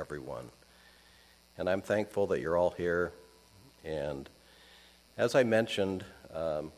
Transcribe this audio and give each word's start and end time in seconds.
everyone. 0.00 0.48
And 1.58 1.68
I'm 1.68 1.82
thankful 1.82 2.26
that 2.28 2.40
you're 2.40 2.56
all 2.56 2.70
here. 2.70 3.12
And 3.84 4.30
as 5.18 5.34
I 5.34 5.42
mentioned, 5.42 6.06
um, 6.34 6.72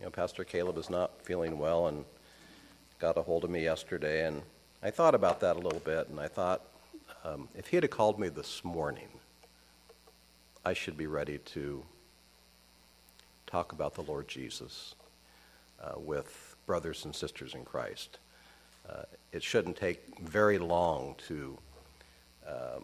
you 0.00 0.06
know, 0.06 0.10
Pastor 0.10 0.42
Caleb 0.42 0.76
is 0.76 0.90
not 0.90 1.12
feeling 1.22 1.60
well 1.60 1.86
and 1.86 2.04
got 2.98 3.16
a 3.16 3.22
hold 3.22 3.44
of 3.44 3.50
me 3.50 3.62
yesterday. 3.62 4.26
And 4.26 4.42
I 4.82 4.90
thought 4.90 5.14
about 5.14 5.38
that 5.40 5.54
a 5.54 5.60
little 5.60 5.78
bit, 5.78 6.08
and 6.08 6.18
I 6.18 6.26
thought 6.26 6.62
um, 7.24 7.48
if 7.54 7.68
he 7.68 7.76
had 7.76 7.88
called 7.88 8.18
me 8.18 8.28
this 8.28 8.64
morning, 8.64 9.08
I 10.64 10.72
should 10.72 10.96
be 10.96 11.06
ready 11.06 11.38
to 11.38 11.84
talk 13.46 13.70
about 13.70 13.94
the 13.94 14.02
Lord 14.02 14.26
Jesus 14.26 14.96
uh, 15.80 15.92
with 15.96 16.56
brothers 16.66 17.04
and 17.04 17.14
sisters 17.14 17.54
in 17.54 17.64
Christ. 17.64 18.18
Uh, 18.88 19.02
it 19.30 19.44
shouldn't 19.44 19.76
take 19.76 20.18
very 20.20 20.58
long 20.58 21.14
to 21.28 21.58
uh, 22.48 22.80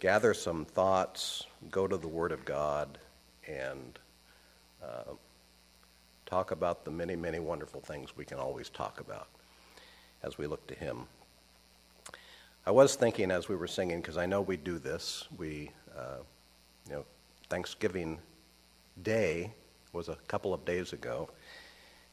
gather 0.00 0.34
some 0.34 0.64
thoughts, 0.64 1.46
go 1.70 1.86
to 1.86 1.96
the 1.96 2.08
Word 2.08 2.32
of 2.32 2.44
God, 2.44 2.98
and 3.46 3.98
uh, 4.82 5.12
talk 6.26 6.50
about 6.50 6.84
the 6.84 6.90
many, 6.90 7.16
many 7.16 7.38
wonderful 7.38 7.80
things 7.80 8.16
we 8.16 8.24
can 8.24 8.38
always 8.38 8.68
talk 8.68 9.00
about 9.00 9.28
as 10.22 10.38
we 10.38 10.46
look 10.46 10.66
to 10.66 10.74
Him. 10.74 11.06
I 12.66 12.70
was 12.70 12.96
thinking 12.96 13.30
as 13.30 13.48
we 13.48 13.56
were 13.56 13.66
singing, 13.66 14.00
because 14.00 14.18
I 14.18 14.26
know 14.26 14.42
we 14.42 14.56
do 14.56 14.78
this, 14.78 15.26
we, 15.38 15.70
uh, 15.96 16.18
you 16.86 16.96
know, 16.96 17.04
Thanksgiving 17.48 18.18
Day 19.02 19.52
was 19.92 20.08
a 20.08 20.16
couple 20.28 20.52
of 20.52 20.64
days 20.64 20.92
ago, 20.92 21.30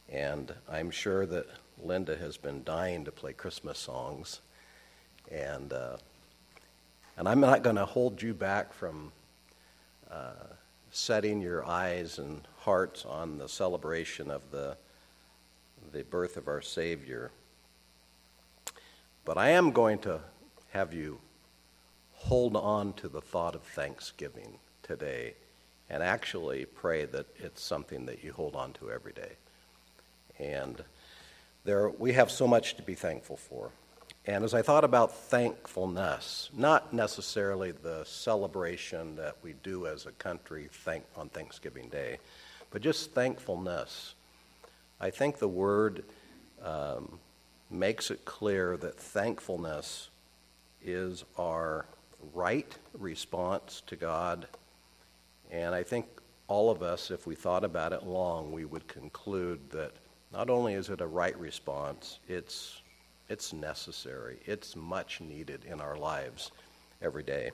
and 0.08 0.54
I'm 0.70 0.90
sure 0.90 1.26
that 1.26 1.46
Linda 1.82 2.16
has 2.16 2.38
been 2.38 2.64
dying 2.64 3.04
to 3.04 3.12
play 3.12 3.34
Christmas 3.34 3.78
songs, 3.78 4.40
and 5.30 5.72
uh, 5.72 5.96
and 7.16 7.28
I'm 7.28 7.40
not 7.40 7.62
going 7.62 7.76
to 7.76 7.86
hold 7.86 8.20
you 8.20 8.34
back 8.34 8.72
from 8.72 9.12
uh, 10.10 10.32
setting 10.90 11.40
your 11.40 11.66
eyes 11.66 12.18
and 12.18 12.42
hearts 12.58 13.04
on 13.04 13.38
the 13.38 13.48
celebration 13.48 14.30
of 14.30 14.42
the 14.50 14.76
the 15.92 16.04
birth 16.04 16.36
of 16.36 16.48
our 16.48 16.60
Savior. 16.60 17.30
But 19.24 19.38
I 19.38 19.50
am 19.50 19.72
going 19.72 19.98
to 20.00 20.20
have 20.70 20.92
you 20.92 21.18
hold 22.12 22.56
on 22.56 22.92
to 22.94 23.08
the 23.08 23.20
thought 23.20 23.54
of 23.54 23.62
Thanksgiving 23.62 24.58
today 24.82 25.34
and 25.88 26.02
actually 26.02 26.64
pray 26.64 27.04
that 27.06 27.26
it's 27.36 27.62
something 27.62 28.06
that 28.06 28.24
you 28.24 28.32
hold 28.32 28.56
on 28.56 28.72
to 28.74 28.90
every 28.90 29.12
day. 29.12 29.32
And 30.38 30.82
there, 31.64 31.88
we 31.88 32.12
have 32.12 32.30
so 32.30 32.46
much 32.46 32.76
to 32.76 32.82
be 32.82 32.94
thankful 32.94 33.36
for. 33.36 33.70
And 34.28 34.42
as 34.42 34.54
I 34.54 34.62
thought 34.62 34.82
about 34.82 35.14
thankfulness, 35.14 36.50
not 36.52 36.92
necessarily 36.92 37.70
the 37.70 38.02
celebration 38.04 39.14
that 39.16 39.36
we 39.40 39.54
do 39.62 39.86
as 39.86 40.06
a 40.06 40.10
country 40.12 40.68
thank, 40.72 41.04
on 41.16 41.28
Thanksgiving 41.28 41.88
Day, 41.88 42.18
but 42.70 42.82
just 42.82 43.12
thankfulness, 43.12 44.14
I 45.00 45.10
think 45.10 45.38
the 45.38 45.48
word 45.48 46.04
um, 46.60 47.20
makes 47.70 48.10
it 48.10 48.24
clear 48.24 48.76
that 48.78 48.98
thankfulness 48.98 50.08
is 50.84 51.24
our 51.38 51.86
right 52.34 52.76
response 52.98 53.82
to 53.86 53.94
God. 53.94 54.48
And 55.52 55.72
I 55.72 55.84
think 55.84 56.06
all 56.48 56.70
of 56.70 56.82
us, 56.82 57.12
if 57.12 57.28
we 57.28 57.36
thought 57.36 57.62
about 57.62 57.92
it 57.92 58.02
long, 58.02 58.50
we 58.50 58.64
would 58.64 58.88
conclude 58.88 59.70
that 59.70 59.92
not 60.32 60.50
only 60.50 60.74
is 60.74 60.90
it 60.90 61.00
a 61.00 61.06
right 61.06 61.38
response, 61.38 62.18
it's, 62.28 62.82
it's 63.28 63.52
necessary. 63.52 64.38
It's 64.44 64.76
much 64.76 65.20
needed 65.20 65.64
in 65.64 65.80
our 65.80 65.96
lives 65.96 66.52
every 67.02 67.22
day. 67.22 67.50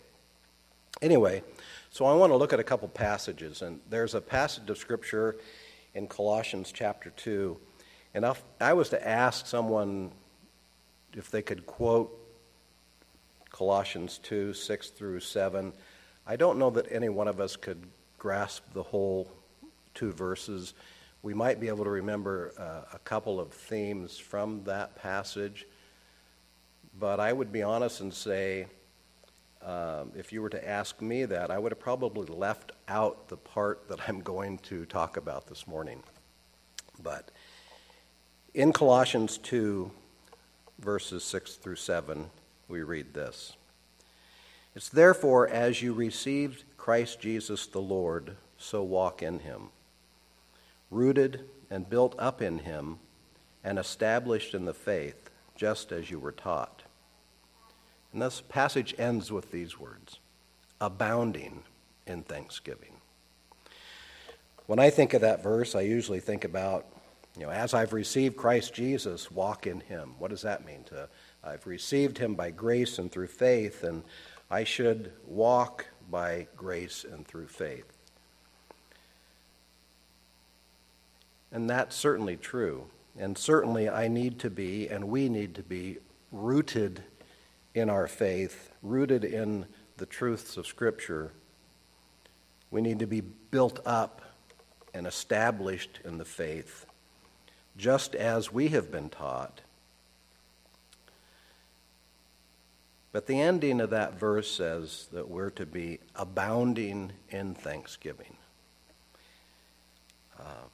Anyway, 1.00 1.42
so 1.90 2.04
I 2.04 2.14
want 2.14 2.32
to 2.32 2.36
look 2.36 2.52
at 2.52 2.60
a 2.60 2.64
couple 2.64 2.88
passages. 2.88 3.62
And 3.62 3.80
there's 3.88 4.14
a 4.14 4.20
passage 4.20 4.68
of 4.68 4.78
Scripture 4.78 5.36
in 5.94 6.06
Colossians 6.06 6.70
chapter 6.72 7.10
2. 7.10 7.56
And 8.14 8.24
if 8.24 8.42
I 8.60 8.74
was 8.74 8.90
to 8.90 9.08
ask 9.08 9.46
someone 9.46 10.12
if 11.14 11.30
they 11.30 11.42
could 11.42 11.66
quote 11.66 12.18
Colossians 13.50 14.18
2 14.18 14.54
6 14.54 14.90
through 14.90 15.20
7. 15.20 15.72
I 16.26 16.36
don't 16.36 16.58
know 16.58 16.70
that 16.70 16.86
any 16.90 17.08
one 17.08 17.28
of 17.28 17.40
us 17.40 17.56
could 17.56 17.86
grasp 18.18 18.64
the 18.72 18.82
whole 18.82 19.30
two 19.94 20.12
verses. 20.12 20.74
We 21.22 21.34
might 21.34 21.60
be 21.60 21.68
able 21.68 21.84
to 21.84 21.90
remember 21.90 22.52
uh, 22.58 22.94
a 22.94 22.98
couple 22.98 23.38
of 23.38 23.52
themes 23.52 24.18
from 24.18 24.64
that 24.64 24.96
passage, 24.96 25.66
but 26.98 27.20
I 27.20 27.32
would 27.32 27.52
be 27.52 27.62
honest 27.62 28.00
and 28.00 28.12
say, 28.12 28.66
um, 29.64 30.10
if 30.16 30.32
you 30.32 30.42
were 30.42 30.50
to 30.50 30.68
ask 30.68 31.00
me 31.00 31.24
that, 31.24 31.50
I 31.50 31.58
would 31.58 31.70
have 31.70 31.78
probably 31.78 32.26
left 32.26 32.72
out 32.88 33.28
the 33.28 33.36
part 33.36 33.88
that 33.88 34.00
I'm 34.08 34.20
going 34.20 34.58
to 34.58 34.84
talk 34.86 35.16
about 35.16 35.46
this 35.46 35.68
morning. 35.68 36.02
But 37.00 37.30
in 38.54 38.72
Colossians 38.72 39.38
2, 39.38 39.90
verses 40.80 41.22
6 41.24 41.54
through 41.56 41.76
7, 41.76 42.30
we 42.68 42.82
read 42.82 43.14
this 43.14 43.54
It's 44.74 44.88
therefore 44.88 45.48
as 45.48 45.82
you 45.82 45.92
received 45.92 46.64
Christ 46.76 47.20
Jesus 47.20 47.66
the 47.66 47.80
Lord, 47.80 48.36
so 48.58 48.82
walk 48.82 49.22
in 49.22 49.38
him, 49.38 49.68
rooted 50.92 51.48
and 51.70 51.88
built 51.88 52.14
up 52.18 52.42
in 52.42 52.58
him, 52.58 52.98
and 53.64 53.78
established 53.78 54.54
in 54.54 54.64
the 54.64 54.74
faith, 54.74 55.30
just 55.56 55.92
as 55.92 56.10
you 56.10 56.18
were 56.18 56.32
taught. 56.32 56.82
And 58.12 58.20
this 58.20 58.42
passage 58.42 58.94
ends 58.98 59.32
with 59.32 59.50
these 59.50 59.78
words 59.78 60.18
abounding 60.80 61.62
in 62.06 62.22
thanksgiving. 62.22 62.94
When 64.66 64.78
I 64.78 64.90
think 64.90 65.14
of 65.14 65.20
that 65.20 65.42
verse, 65.42 65.74
I 65.74 65.82
usually 65.82 66.20
think 66.20 66.44
about, 66.44 66.86
you 67.38 67.46
know, 67.46 67.50
as 67.50 67.72
I've 67.72 67.92
received 67.92 68.36
Christ 68.36 68.74
Jesus, 68.74 69.30
walk 69.30 69.66
in 69.66 69.80
him. 69.80 70.14
What 70.18 70.30
does 70.30 70.42
that 70.42 70.66
mean? 70.66 70.84
To 70.84 71.08
I've 71.44 71.66
received 71.66 72.18
him 72.18 72.34
by 72.34 72.50
grace 72.50 72.98
and 72.98 73.10
through 73.10 73.28
faith, 73.28 73.82
and 73.82 74.02
I 74.50 74.64
should 74.64 75.12
walk 75.26 75.86
by 76.10 76.48
grace 76.56 77.04
and 77.10 77.26
through 77.26 77.48
faith. 77.48 77.86
And 81.52 81.68
that's 81.68 81.94
certainly 81.94 82.36
true. 82.36 82.86
And 83.18 83.36
certainly 83.36 83.88
I 83.88 84.08
need 84.08 84.38
to 84.40 84.50
be, 84.50 84.88
and 84.88 85.08
we 85.08 85.28
need 85.28 85.54
to 85.56 85.62
be, 85.62 85.98
rooted 86.30 87.02
in 87.74 87.90
our 87.90 88.06
faith, 88.06 88.70
rooted 88.82 89.22
in 89.22 89.66
the 89.98 90.06
truths 90.06 90.56
of 90.56 90.66
Scripture. 90.66 91.32
We 92.70 92.80
need 92.80 92.98
to 93.00 93.06
be 93.06 93.20
built 93.20 93.80
up 93.84 94.22
and 94.94 95.06
established 95.06 96.00
in 96.04 96.16
the 96.16 96.24
faith, 96.24 96.86
just 97.76 98.14
as 98.14 98.50
we 98.50 98.68
have 98.68 98.90
been 98.90 99.10
taught 99.10 99.60
But 103.12 103.26
the 103.26 103.38
ending 103.38 103.80
of 103.80 103.90
that 103.90 104.18
verse 104.18 104.50
says 104.50 105.08
that 105.12 105.28
we're 105.28 105.50
to 105.50 105.66
be 105.66 106.00
abounding 106.16 107.12
in 107.28 107.54
thanksgiving. 107.54 108.36
Uh, 110.40 110.64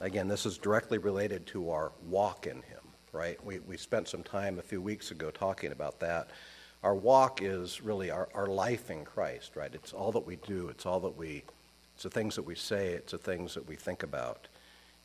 again, 0.00 0.28
this 0.28 0.46
is 0.46 0.58
directly 0.58 0.98
related 0.98 1.46
to 1.48 1.70
our 1.70 1.92
walk 2.08 2.46
in 2.46 2.56
Him, 2.56 2.80
right? 3.12 3.42
We, 3.44 3.58
we 3.60 3.76
spent 3.76 4.08
some 4.08 4.22
time 4.22 4.58
a 4.58 4.62
few 4.62 4.80
weeks 4.80 5.10
ago 5.10 5.30
talking 5.30 5.72
about 5.72 6.00
that. 6.00 6.30
Our 6.82 6.94
walk 6.94 7.42
is 7.42 7.82
really 7.82 8.10
our, 8.10 8.28
our 8.34 8.46
life 8.46 8.90
in 8.90 9.04
Christ, 9.04 9.56
right? 9.56 9.74
It's 9.74 9.92
all 9.92 10.12
that 10.12 10.26
we 10.26 10.36
do, 10.36 10.68
it's 10.68 10.86
all 10.86 11.00
that 11.00 11.16
we, 11.16 11.42
it's 11.94 12.04
the 12.04 12.10
things 12.10 12.36
that 12.36 12.44
we 12.44 12.54
say, 12.54 12.88
it's 12.88 13.12
the 13.12 13.18
things 13.18 13.54
that 13.54 13.66
we 13.66 13.74
think 13.74 14.02
about. 14.02 14.48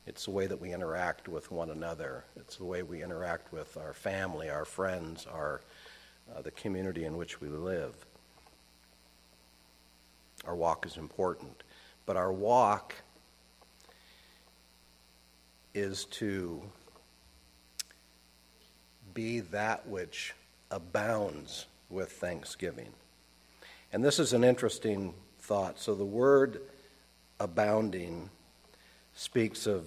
It's 0.06 0.26
the 0.26 0.30
way 0.30 0.46
that 0.46 0.60
we 0.60 0.72
interact 0.72 1.28
with 1.28 1.50
one 1.50 1.70
another. 1.70 2.24
It's 2.36 2.56
the 2.56 2.64
way 2.64 2.82
we 2.82 3.02
interact 3.02 3.52
with 3.52 3.76
our 3.78 3.94
family, 3.94 4.50
our 4.50 4.66
friends, 4.66 5.26
our 5.32 5.62
uh, 6.34 6.42
the 6.42 6.50
community 6.52 7.04
in 7.04 7.16
which 7.16 7.40
we 7.40 7.48
live. 7.48 7.94
Our 10.44 10.54
walk 10.54 10.86
is 10.86 10.96
important, 10.96 11.62
but 12.06 12.16
our 12.16 12.32
walk 12.32 12.94
is 15.74 16.04
to 16.06 16.62
be 19.12 19.40
that 19.40 19.86
which 19.86 20.34
abounds 20.70 21.66
with 21.90 22.10
thanksgiving. 22.12 22.92
And 23.92 24.04
this 24.04 24.18
is 24.18 24.32
an 24.32 24.42
interesting 24.42 25.14
thought. 25.40 25.78
So 25.78 25.94
the 25.94 26.04
word 26.04 26.62
abounding 27.38 28.30
speaks 29.14 29.66
of 29.66 29.86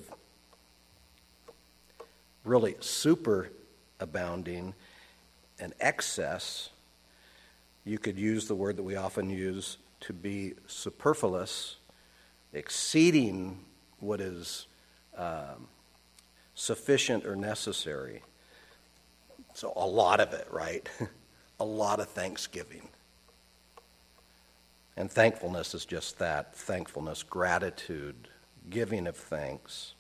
really 2.44 2.76
super 2.80 3.50
abounding 4.00 4.74
an 5.60 5.74
excess, 5.80 6.70
you 7.84 7.98
could 7.98 8.18
use 8.18 8.48
the 8.48 8.56
word 8.56 8.78
that 8.78 8.84
we 8.84 8.96
often 8.96 9.30
use 9.30 9.78
to 10.02 10.14
be 10.14 10.54
superfluous, 10.68 11.78
exceeding 12.54 13.60
what 14.00 14.22
is 14.22 14.68
um, 15.18 15.68
sufficient 16.58 17.24
or 17.26 17.36
necessary. 17.36 18.24
So, 19.54 19.72
a 19.76 19.86
lot 19.86 20.20
of 20.20 20.34
it, 20.34 20.48
right? 20.52 20.90
a 21.60 21.66
lot 21.66 22.00
of 22.00 22.10
thanksgiving. 22.10 22.90
And 24.98 25.12
thankfulness 25.12 25.76
is 25.76 25.86
just 25.86 26.18
that 26.18 26.56
thankfulness, 26.56 27.22
gratitude, 27.22 28.30
giving 28.70 29.06
of 29.06 29.16
thanks. 29.16 29.94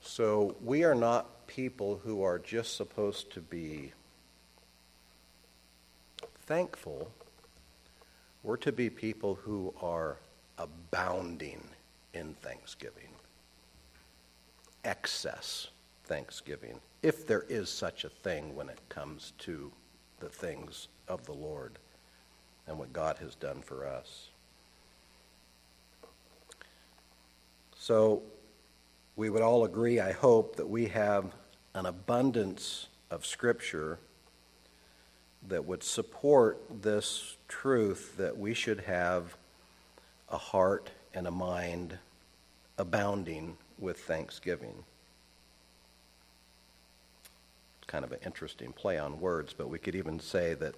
So 0.00 0.54
we 0.62 0.84
are 0.84 0.94
not 0.94 1.46
people 1.48 2.00
who 2.04 2.22
are 2.22 2.38
just 2.38 2.76
supposed 2.76 3.32
to 3.32 3.40
be 3.40 3.92
thankful. 6.46 7.10
We're 8.42 8.58
to 8.58 8.70
be 8.70 8.90
people 8.90 9.34
who 9.34 9.74
are 9.80 10.18
abounding 10.58 11.64
in 12.12 12.34
thanksgiving, 12.42 13.08
excess 14.84 15.68
thanksgiving, 16.04 16.80
if 17.02 17.26
there 17.26 17.44
is 17.48 17.68
such 17.68 18.04
a 18.04 18.08
thing 18.08 18.54
when 18.54 18.68
it 18.68 18.78
comes 18.88 19.32
to 19.38 19.72
the 20.20 20.28
things 20.28 20.88
of 21.08 21.24
the 21.26 21.32
Lord 21.32 21.72
and 22.66 22.78
what 22.78 22.92
God 22.92 23.18
has 23.18 23.34
done 23.34 23.60
for 23.62 23.86
us. 23.86 24.28
So, 27.78 28.22
we 29.16 29.30
would 29.30 29.42
all 29.42 29.64
agree, 29.64 30.00
I 30.00 30.12
hope, 30.12 30.56
that 30.56 30.68
we 30.68 30.86
have 30.86 31.32
an 31.74 31.86
abundance 31.86 32.88
of 33.10 33.26
Scripture 33.26 33.98
that 35.48 35.66
would 35.66 35.82
support 35.82 36.60
this 36.82 37.36
truth 37.48 38.16
that 38.16 38.38
we 38.38 38.54
should 38.54 38.80
have 38.80 39.36
a 40.30 40.38
heart 40.38 40.90
and 41.12 41.26
a 41.26 41.30
mind 41.30 41.98
abounding 42.78 43.56
with 43.78 43.98
thanksgiving. 43.98 44.84
It's 47.78 47.86
kind 47.86 48.04
of 48.04 48.12
an 48.12 48.20
interesting 48.24 48.72
play 48.72 48.98
on 48.98 49.20
words, 49.20 49.54
but 49.56 49.68
we 49.68 49.78
could 49.78 49.94
even 49.94 50.20
say 50.20 50.54
that 50.54 50.74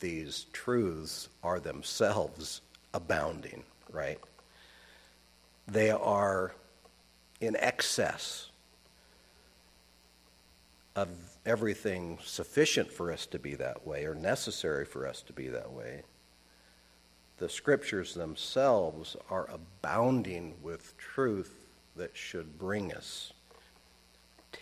these 0.00 0.46
truths 0.52 1.28
are 1.42 1.60
themselves 1.60 2.60
abounding, 2.92 3.64
right? 3.90 4.18
They 5.66 5.90
are 5.90 6.52
in 7.40 7.56
excess 7.56 8.50
of 10.96 11.08
everything 11.44 12.18
sufficient 12.24 12.90
for 12.90 13.10
us 13.12 13.26
to 13.26 13.38
be 13.38 13.54
that 13.56 13.86
way 13.86 14.04
or 14.04 14.14
necessary 14.14 14.84
for 14.84 15.06
us 15.06 15.22
to 15.22 15.32
be 15.32 15.48
that 15.48 15.72
way. 15.72 16.02
The 17.38 17.48
scriptures 17.48 18.14
themselves 18.14 19.16
are 19.28 19.48
abounding 19.50 20.54
with 20.62 20.96
truth 20.98 21.54
that 21.96 22.16
should 22.16 22.58
bring 22.58 22.92
us, 22.92 23.32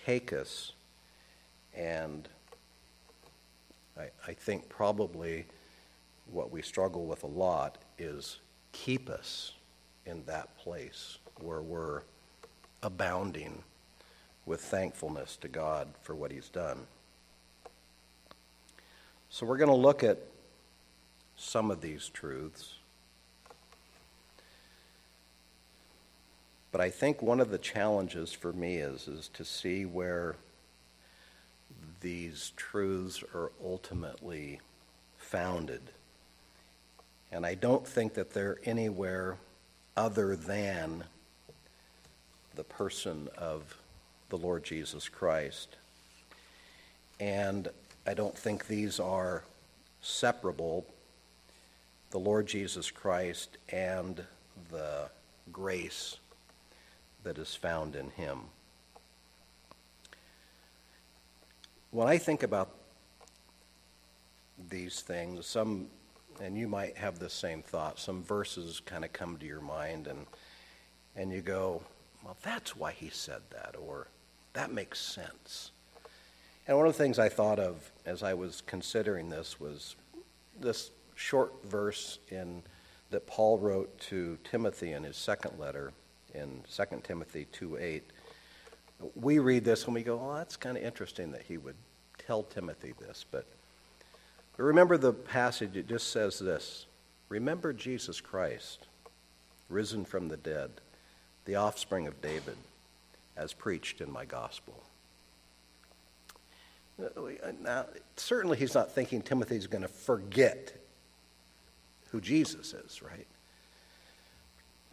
take 0.07 0.33
us, 0.33 0.73
and 1.75 2.29
I, 3.99 4.09
I 4.27 4.33
think 4.33 4.69
probably 4.69 5.45
what 6.31 6.51
we 6.51 6.63
struggle 6.63 7.07
with 7.07 7.25
a 7.25 7.29
lot 7.29 7.79
is 7.99 8.39
keep 8.73 9.11
us 9.11 9.53
in 10.07 10.25
that 10.27 10.57
place 10.59 11.19
where 11.41 11.63
we're 11.63 12.03
abounding 12.83 13.63
with 14.47 14.61
thankfulness 14.61 15.37
to 15.37 15.49
God 15.49 15.89
for 16.03 16.15
what 16.15 16.31
He's 16.31 16.49
done. 16.49 16.87
So 19.31 19.47
we're 19.47 19.57
going 19.57 19.71
to 19.71 19.77
look 19.77 20.03
at 20.03 20.19
some 21.37 21.70
of 21.70 21.81
these 21.81 22.08
truths. 22.08 22.75
But 26.70 26.81
I 26.81 26.88
think 26.88 27.20
one 27.20 27.40
of 27.40 27.50
the 27.50 27.58
challenges 27.58 28.32
for 28.32 28.52
me 28.52 28.76
is, 28.76 29.06
is 29.06 29.29
to 29.34 29.44
see 29.44 29.84
where 29.84 30.37
these 32.00 32.52
truths 32.56 33.23
are 33.34 33.52
ultimately 33.62 34.61
founded. 35.19 35.82
And 37.31 37.44
I 37.46 37.55
don't 37.55 37.87
think 37.87 38.14
that 38.14 38.32
they're 38.32 38.58
anywhere 38.64 39.37
other 39.96 40.35
than 40.35 41.05
the 42.55 42.64
person 42.64 43.28
of 43.37 43.76
the 44.31 44.38
Lord 44.38 44.64
Jesus 44.64 45.08
Christ. 45.08 45.76
And 47.20 47.69
I 48.06 48.14
don't 48.14 48.37
think 48.37 48.67
these 48.67 48.99
are 48.99 49.44
separable 50.00 50.87
the 52.12 52.19
Lord 52.19 52.47
Jesus 52.47 52.91
Christ 52.91 53.56
and 53.70 54.23
the 54.70 55.09
grace 55.50 56.19
that 57.25 57.38
is 57.38 57.55
found 57.55 57.97
in 57.97 58.11
Him. 58.11 58.41
When 61.91 62.09
I 62.09 62.19
think 62.19 62.43
about 62.43 62.70
these 64.70 65.00
things, 65.00 65.47
some, 65.47 65.88
and 66.41 66.56
you 66.56 66.69
might 66.69 66.97
have 66.99 67.19
the 67.19 67.31
same 67.31 67.62
thought, 67.62 67.99
some 67.99 68.23
verses 68.23 68.81
kind 68.85 69.05
of 69.05 69.12
come 69.12 69.38
to 69.38 69.47
your 69.47 69.61
mind 69.61 70.06
and, 70.06 70.26
and 71.17 71.32
you 71.32 71.41
go, 71.41 71.82
well, 72.23 72.37
that's 72.43 72.76
why 72.76 72.93
he 72.93 73.09
said 73.09 73.41
that, 73.50 73.75
or 73.81 74.06
that 74.53 74.70
makes 74.70 75.00
sense. 75.00 75.70
And 76.69 76.76
one 76.76 76.87
of 76.87 76.93
the 76.93 77.03
things 77.03 77.19
I 77.19 77.29
thought 77.29 77.59
of 77.59 77.91
as 78.05 78.23
I 78.23 78.35
was 78.35 78.62
considering 78.67 79.31
this 79.31 79.59
was 79.59 79.97
this 80.61 80.91
short 81.23 81.53
verse 81.65 82.19
in 82.31 82.63
that 83.11 83.27
Paul 83.27 83.59
wrote 83.59 83.99
to 84.01 84.39
Timothy 84.45 84.93
in 84.93 85.05
his 85.05 85.17
second 85.17 85.59
letter 85.59 85.93
in 86.35 86.63
2 86.75 86.85
Timothy 87.03 87.47
2 87.53 87.79
8 87.79 88.03
we 89.15 89.39
read 89.39 89.65
this 89.65 89.85
and 89.85 89.95
we 89.95 90.03
go, 90.03 90.21
oh, 90.21 90.37
that's 90.37 90.57
kind 90.57 90.77
of 90.77 90.83
interesting 90.83 91.33
that 91.33 91.43
he 91.43 91.59
would 91.59 91.77
tell 92.27 92.43
Timothy 92.43 92.95
this. 92.99 93.25
But, 93.31 93.47
remember 94.57 94.97
the 94.97 95.13
passage, 95.13 95.77
it 95.77 95.89
just 95.89 96.11
says 96.13 96.39
this 96.39 96.87
Remember 97.29 97.73
Jesus 97.73 98.21
Christ, 98.21 98.87
risen 99.69 100.05
from 100.05 100.29
the 100.29 100.37
dead, 100.37 100.71
the 101.45 101.57
offspring 101.57 102.07
of 102.07 102.21
David, 102.21 102.57
as 103.37 103.53
preached 103.53 104.01
in 104.01 104.11
my 104.11 104.25
gospel. 104.25 104.83
Now, 107.63 107.87
certainly 108.17 108.59
he's 108.59 108.75
not 108.75 108.93
thinking 108.93 109.23
Timothy's 109.23 109.67
going 109.67 109.83
to 109.83 109.89
forget 109.89 110.77
who 112.12 112.20
Jesus 112.20 112.75
is, 112.75 113.03
right? 113.03 113.26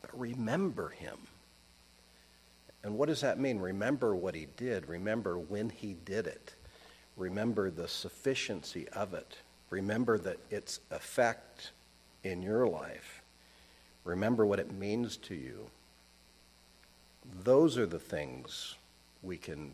But 0.01 0.17
remember 0.17 0.89
him. 0.89 1.17
And 2.81 2.97
what 2.97 3.09
does 3.09 3.21
that 3.21 3.37
mean? 3.37 3.59
Remember 3.59 4.15
what 4.15 4.33
he 4.33 4.47
did. 4.55 4.87
Remember 4.87 5.37
when 5.37 5.69
he 5.69 5.95
did 6.05 6.27
it. 6.27 6.55
Remember 7.17 7.69
the 7.69 7.89
sufficiency 7.89 8.87
of 8.89 9.13
it. 9.13 9.35
Remember 9.69 10.17
that 10.17 10.37
its 10.49 10.79
effect 10.89 11.71
in 12.23 12.41
your 12.41 12.65
life. 12.65 13.21
Remember 14.05 14.45
what 14.45 14.59
it 14.59 14.71
means 14.71 15.17
to 15.17 15.35
you. 15.35 15.67
Those 17.43 17.77
are 17.77 17.85
the 17.85 17.99
things 17.99 18.75
we 19.21 19.37
can 19.37 19.73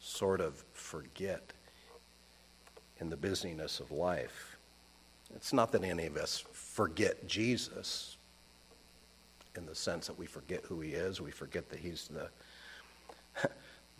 sort 0.00 0.40
of 0.40 0.64
forget 0.72 1.52
in 3.00 3.10
the 3.10 3.16
busyness 3.16 3.80
of 3.80 3.90
life. 3.90 4.56
It's 5.34 5.52
not 5.52 5.72
that 5.72 5.84
any 5.84 6.06
of 6.06 6.16
us 6.16 6.38
forget 6.78 7.26
Jesus 7.26 8.18
in 9.56 9.66
the 9.66 9.74
sense 9.74 10.06
that 10.06 10.16
we 10.16 10.26
forget 10.26 10.62
who 10.62 10.78
he 10.78 10.90
is, 10.90 11.20
we 11.20 11.32
forget 11.32 11.68
that 11.70 11.80
he's 11.80 12.06
the, 12.06 12.28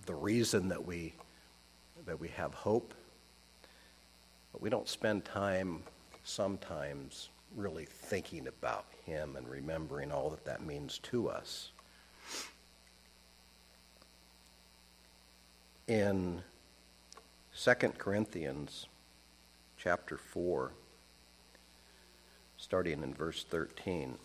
the 0.06 0.14
reason 0.14 0.68
that 0.68 0.87
we, 0.87 1.12
that 2.06 2.20
we 2.20 2.28
have 2.28 2.54
hope. 2.54 2.94
But 4.52 4.62
we 4.62 4.70
don't 4.70 4.88
spend 4.88 5.25
time 5.25 5.82
sometimes 6.23 7.30
really 7.56 7.85
thinking 7.85 8.47
about 8.47 8.85
him 9.04 9.35
and 9.35 9.49
remembering 9.49 10.12
all 10.12 10.30
that 10.30 10.44
that 10.44 10.64
means 10.64 10.99
to 10.99 11.28
us. 11.28 11.73
In 15.88 16.42
2 17.61 17.75
Corinthians 17.99 18.87
chapter 19.76 20.16
4, 20.16 20.70
starting 22.58 23.02
in 23.02 23.14
verse 23.14 23.44
13. 23.44 24.16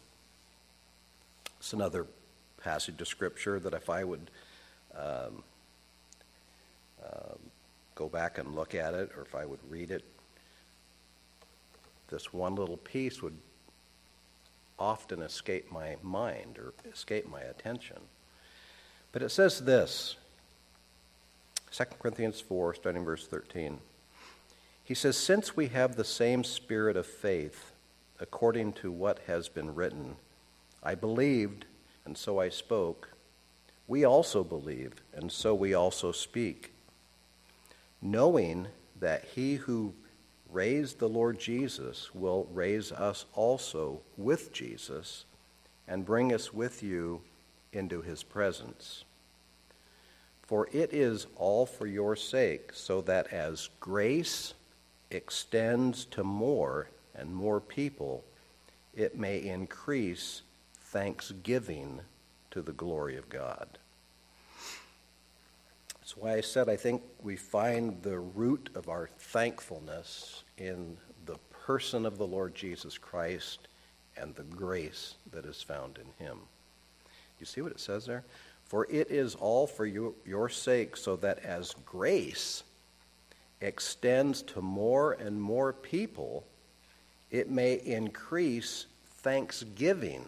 It's 1.60 1.74
another 1.74 2.06
passage 2.62 3.00
of 3.00 3.08
Scripture 3.08 3.60
that 3.60 3.74
if 3.74 3.90
I 3.90 4.04
would 4.04 4.30
um, 4.98 5.44
uh, 7.04 7.36
go 7.96 8.10
back 8.10 8.38
and 8.38 8.56
look 8.56 8.76
at 8.76 8.94
it, 8.94 9.12
or 9.16 9.22
if 9.22 9.36
I 9.36 9.46
would 9.46 9.60
read 9.70 9.92
it, 9.92 10.04
this 12.10 12.34
one 12.34 12.56
little 12.56 12.78
piece 12.78 13.22
would 13.22 13.38
often 14.80 15.22
escape 15.22 15.72
my 15.72 15.96
mind 16.02 16.58
or 16.58 16.74
escape 16.92 17.30
my 17.30 17.42
attention. 17.42 17.98
But 19.12 19.22
it 19.22 19.30
says 19.30 19.62
this 19.62 20.18
2 21.72 21.86
Corinthians 22.00 22.42
4, 22.42 22.76
starting 22.76 23.06
verse 23.06 23.28
13. 23.28 23.80
He 24.84 24.94
says, 24.94 25.18
Since 25.18 25.56
we 25.56 25.68
have 25.68 25.96
the 25.96 26.04
same 26.04 26.44
spirit 26.44 26.98
of 26.98 27.06
faith, 27.06 27.73
according 28.24 28.72
to 28.72 28.90
what 28.90 29.20
has 29.28 29.50
been 29.50 29.76
written, 29.76 30.16
I 30.82 30.96
believed, 30.96 31.66
and 32.06 32.18
so 32.18 32.40
I 32.40 32.48
spoke. 32.48 33.10
We 33.86 34.06
also 34.06 34.46
believe, 34.46 34.94
and 35.14 35.30
so 35.30 35.54
we 35.54 35.74
also 35.74 36.14
speak, 36.14 36.72
knowing 38.02 38.68
that 39.02 39.26
he 39.36 39.56
who 39.56 39.94
raised 40.50 41.00
the 41.00 41.10
Lord 41.10 41.38
Jesus 41.38 42.16
will 42.16 42.48
raise 42.54 42.94
us 42.94 43.26
also 43.34 44.00
with 44.16 44.54
Jesus 44.54 45.26
and 45.86 46.06
bring 46.06 46.34
us 46.34 46.54
with 46.54 46.82
you 46.82 47.20
into 47.74 48.02
his 48.02 48.24
presence. 48.24 49.04
For 50.44 50.70
it 50.72 50.94
is 50.94 51.28
all 51.36 51.66
for 51.66 51.88
your 51.88 52.16
sake, 52.16 52.72
so 52.74 53.02
that 53.02 53.34
as 53.34 53.70
grace 53.82 54.54
extends 55.12 56.06
to 56.06 56.24
more 56.24 56.88
and 57.16 57.34
more 57.34 57.60
people, 57.60 58.24
it 58.96 59.18
may 59.18 59.40
increase 59.40 60.42
thanksgiving 60.76 62.02
to 62.52 62.62
the 62.62 62.72
glory 62.72 63.18
of 63.18 63.30
God. 63.30 63.68
That's 66.00 66.18
why 66.18 66.34
I 66.34 66.42
said 66.42 66.70
I 66.70 66.76
think 66.76 67.02
we 67.22 67.36
find 67.36 68.02
the 68.04 68.20
root 68.20 68.70
of 68.76 68.90
our 68.90 69.10
thankfulness 69.18 70.44
in 70.58 70.98
the 71.26 71.38
person 71.66 72.06
of 72.06 72.18
the 72.18 72.28
Lord 72.28 72.54
Jesus 72.54 72.98
Christ 72.98 73.68
and 74.18 74.36
the 74.36 74.44
grace 74.44 75.16
that 75.32 75.46
is 75.46 75.64
found 75.64 75.98
in 75.98 76.26
him. 76.26 76.40
You 77.40 77.46
see 77.46 77.62
what 77.62 77.72
it 77.72 77.80
says 77.80 78.06
there? 78.06 78.24
For 78.66 78.86
it 78.90 79.10
is 79.12 79.36
all 79.36 79.66
for 79.66 79.86
you, 79.86 80.16
your 80.26 80.50
sake, 80.50 80.98
so 80.98 81.16
that 81.18 81.40
as 81.40 81.74
grace 81.86 82.64
extends 83.62 84.42
to 84.44 84.62
more 84.62 85.14
and 85.14 85.42
more 85.42 85.74
people, 85.74 86.44
it 87.34 87.50
may 87.50 87.74
increase 87.74 88.86
thanksgiving 89.18 90.24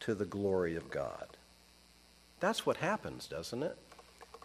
to 0.00 0.14
the 0.14 0.26
glory 0.26 0.76
of 0.76 0.90
God. 0.90 1.26
That's 2.40 2.66
what 2.66 2.76
happens, 2.76 3.26
doesn't 3.26 3.62
it? 3.62 3.76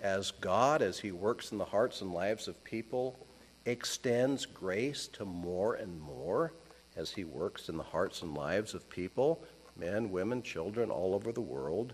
As 0.01 0.31
God, 0.31 0.81
as 0.81 0.99
He 0.99 1.11
works 1.11 1.51
in 1.51 1.57
the 1.57 1.65
hearts 1.65 1.99
and 1.99 2.13
lives 2.13 2.47
of 2.47 2.63
people, 2.63 3.19
extends 3.65 4.45
grace 4.45 5.07
to 5.07 5.25
more 5.25 5.75
and 5.75 5.99
more 5.99 6.53
as 6.95 7.11
He 7.11 7.25
works 7.25 7.67
in 7.67 7.75
the 7.75 7.83
hearts 7.83 8.21
and 8.21 8.33
lives 8.33 8.73
of 8.73 8.89
people, 8.89 9.43
men, 9.75 10.11
women, 10.11 10.41
children 10.41 10.89
all 10.89 11.13
over 11.13 11.33
the 11.33 11.41
world. 11.41 11.93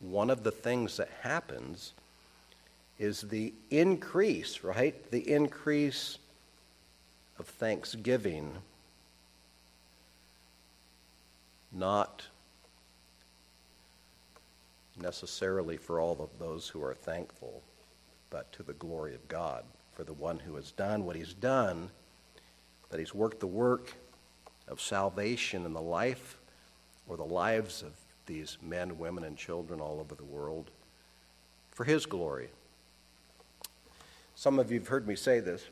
One 0.00 0.28
of 0.28 0.42
the 0.42 0.50
things 0.50 0.98
that 0.98 1.08
happens 1.22 1.94
is 2.98 3.22
the 3.22 3.54
increase, 3.70 4.62
right? 4.62 5.10
The 5.10 5.32
increase 5.32 6.18
of 7.38 7.46
thanksgiving, 7.46 8.52
not 11.72 12.26
necessarily 15.00 15.76
for 15.76 16.00
all 16.00 16.16
of 16.20 16.38
those 16.38 16.68
who 16.68 16.82
are 16.82 16.94
thankful, 16.94 17.62
but 18.30 18.50
to 18.52 18.62
the 18.62 18.72
glory 18.74 19.14
of 19.14 19.28
God, 19.28 19.64
for 19.94 20.04
the 20.04 20.12
one 20.12 20.38
who 20.38 20.56
has 20.56 20.72
done 20.72 21.04
what 21.04 21.16
he's 21.16 21.34
done, 21.34 21.90
that 22.90 22.98
he's 22.98 23.14
worked 23.14 23.40
the 23.40 23.46
work 23.46 23.94
of 24.68 24.80
salvation 24.80 25.64
in 25.64 25.72
the 25.72 25.80
life 25.80 26.38
or 27.06 27.16
the 27.16 27.24
lives 27.24 27.82
of 27.82 27.92
these 28.26 28.58
men, 28.62 28.98
women, 28.98 29.24
and 29.24 29.36
children 29.36 29.80
all 29.80 30.00
over 30.00 30.14
the 30.14 30.24
world 30.24 30.70
for 31.70 31.84
his 31.84 32.06
glory. 32.06 32.48
Some 34.34 34.58
of 34.58 34.70
you 34.70 34.80
have 34.80 34.88
heard 34.88 35.06
me 35.06 35.14
say 35.14 35.40
this 35.40 35.64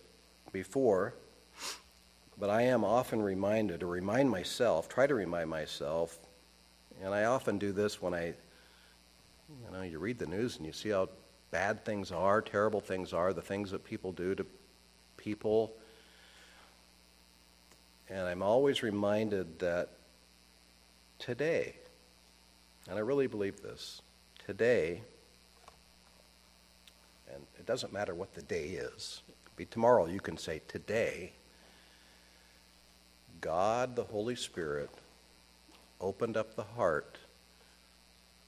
before, 0.52 1.14
but 2.38 2.50
I 2.50 2.62
am 2.62 2.84
often 2.84 3.22
reminded, 3.22 3.82
or 3.82 3.86
remind 3.86 4.30
myself, 4.30 4.88
try 4.88 5.06
to 5.06 5.14
remind 5.14 5.50
myself, 5.50 6.18
and 7.02 7.14
I 7.14 7.24
often 7.24 7.58
do 7.58 7.72
this 7.72 8.00
when 8.00 8.14
I 8.14 8.34
you 9.48 9.76
know, 9.76 9.82
you 9.82 9.98
read 9.98 10.18
the 10.18 10.26
news 10.26 10.56
and 10.56 10.66
you 10.66 10.72
see 10.72 10.90
how 10.90 11.08
bad 11.50 11.84
things 11.84 12.10
are, 12.10 12.40
terrible 12.40 12.80
things 12.80 13.12
are, 13.12 13.32
the 13.32 13.42
things 13.42 13.70
that 13.70 13.84
people 13.84 14.12
do 14.12 14.34
to 14.34 14.46
people. 15.16 15.72
And 18.08 18.20
I'm 18.20 18.42
always 18.42 18.82
reminded 18.82 19.58
that 19.60 19.90
today, 21.18 21.76
and 22.88 22.98
I 22.98 23.00
really 23.00 23.26
believe 23.26 23.62
this, 23.62 24.02
today, 24.46 25.00
and 27.32 27.42
it 27.58 27.66
doesn't 27.66 27.92
matter 27.92 28.14
what 28.14 28.34
the 28.34 28.42
day 28.42 28.64
is, 28.64 29.22
be 29.56 29.64
tomorrow, 29.64 30.06
you 30.06 30.20
can 30.20 30.36
say 30.36 30.60
today, 30.68 31.32
God, 33.44 33.94
the 33.94 34.04
Holy 34.04 34.36
Spirit, 34.36 34.88
opened 36.00 36.34
up 36.34 36.56
the 36.56 36.62
heart 36.62 37.18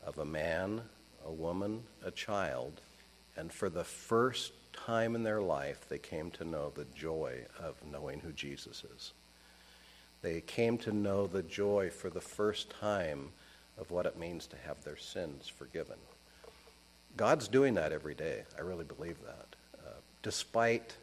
of 0.06 0.16
a 0.16 0.24
man, 0.24 0.80
a 1.26 1.30
woman, 1.30 1.82
a 2.02 2.10
child, 2.10 2.80
and 3.36 3.52
for 3.52 3.68
the 3.68 3.84
first 3.84 4.52
time 4.72 5.14
in 5.14 5.22
their 5.22 5.42
life, 5.42 5.84
they 5.90 5.98
came 5.98 6.30
to 6.30 6.46
know 6.46 6.72
the 6.74 6.86
joy 6.96 7.40
of 7.60 7.74
knowing 7.92 8.20
who 8.20 8.32
Jesus 8.32 8.84
is. 8.96 9.12
They 10.22 10.40
came 10.40 10.78
to 10.78 10.92
know 10.92 11.26
the 11.26 11.42
joy 11.42 11.90
for 11.90 12.08
the 12.08 12.22
first 12.22 12.70
time 12.70 13.32
of 13.76 13.90
what 13.90 14.06
it 14.06 14.18
means 14.18 14.46
to 14.46 14.56
have 14.66 14.82
their 14.82 14.96
sins 14.96 15.46
forgiven. 15.46 15.98
God's 17.18 17.48
doing 17.48 17.74
that 17.74 17.92
every 17.92 18.14
day. 18.14 18.44
I 18.56 18.62
really 18.62 18.84
believe 18.84 19.18
that. 19.26 19.56
Uh, 19.78 19.90
despite 20.22 20.94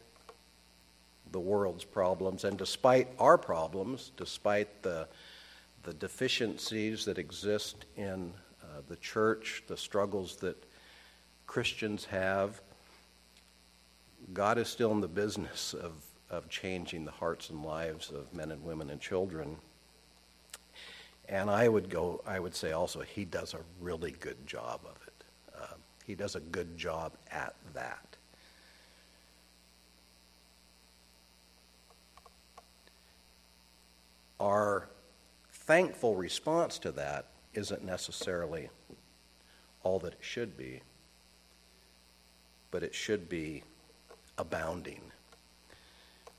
the 1.34 1.40
world's 1.40 1.82
problems 1.82 2.44
and 2.44 2.56
despite 2.56 3.08
our 3.18 3.36
problems, 3.36 4.12
despite 4.16 4.84
the, 4.84 5.08
the 5.82 5.92
deficiencies 5.94 7.04
that 7.04 7.18
exist 7.18 7.86
in 7.96 8.32
uh, 8.62 8.66
the 8.88 8.94
church, 8.96 9.64
the 9.66 9.76
struggles 9.76 10.36
that 10.36 10.56
Christians 11.48 12.04
have. 12.04 12.60
God 14.32 14.58
is 14.58 14.68
still 14.68 14.92
in 14.92 15.00
the 15.00 15.08
business 15.08 15.74
of, 15.74 15.92
of 16.30 16.48
changing 16.48 17.04
the 17.04 17.10
hearts 17.10 17.50
and 17.50 17.64
lives 17.64 18.12
of 18.12 18.32
men 18.32 18.52
and 18.52 18.62
women 18.62 18.88
and 18.90 19.00
children. 19.00 19.56
And 21.28 21.50
I 21.50 21.68
would 21.68 21.90
go, 21.90 22.22
I 22.24 22.38
would 22.38 22.54
say 22.54 22.70
also, 22.70 23.00
he 23.00 23.24
does 23.24 23.54
a 23.54 23.60
really 23.80 24.12
good 24.12 24.46
job 24.46 24.82
of 24.84 24.96
it. 25.04 25.24
Uh, 25.52 25.74
he 26.06 26.14
does 26.14 26.36
a 26.36 26.40
good 26.40 26.78
job 26.78 27.12
at 27.32 27.56
that. 27.74 28.13
Our 34.44 34.88
thankful 35.52 36.16
response 36.16 36.78
to 36.80 36.92
that 36.92 37.28
isn't 37.54 37.82
necessarily 37.82 38.68
all 39.82 39.98
that 40.00 40.12
it 40.12 40.18
should 40.20 40.58
be, 40.58 40.82
but 42.70 42.82
it 42.82 42.94
should 42.94 43.30
be 43.30 43.62
abounding. 44.36 45.00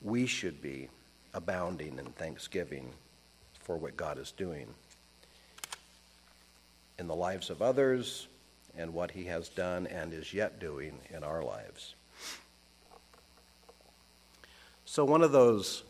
We 0.02 0.26
should 0.26 0.62
be 0.62 0.88
abounding 1.34 1.98
in 1.98 2.06
thanksgiving 2.12 2.92
for 3.58 3.76
what 3.76 3.96
God 3.96 4.18
is 4.18 4.30
doing 4.30 4.68
in 7.00 7.08
the 7.08 7.16
lives 7.16 7.50
of 7.50 7.60
others 7.60 8.28
and 8.78 8.94
what 8.94 9.10
He 9.10 9.24
has 9.24 9.48
done 9.48 9.88
and 9.88 10.12
is 10.12 10.32
yet 10.32 10.60
doing 10.60 10.96
in 11.12 11.24
our 11.24 11.42
lives. 11.42 11.96
So, 14.84 15.04
one 15.04 15.22
of 15.22 15.32
those, 15.32 15.82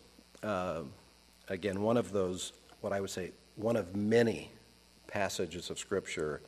uh, 0.43 0.81
again, 1.49 1.83
one 1.83 1.97
of 1.97 2.13
those, 2.13 2.53
what 2.81 2.93
I 2.93 3.01
would 3.01 3.11
say, 3.11 3.33
one 3.57 3.77
of 3.77 3.97
many 3.97 4.51
passages 5.07 5.71
of 5.71 5.79
Scripture 5.79 6.41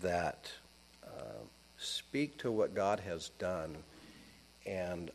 that 0.00 0.50
uh, 1.04 1.44
speak 1.78 2.38
to 2.38 2.50
what 2.50 2.74
God 2.74 3.00
has 3.00 3.30
done 3.38 3.76
and 4.66 5.10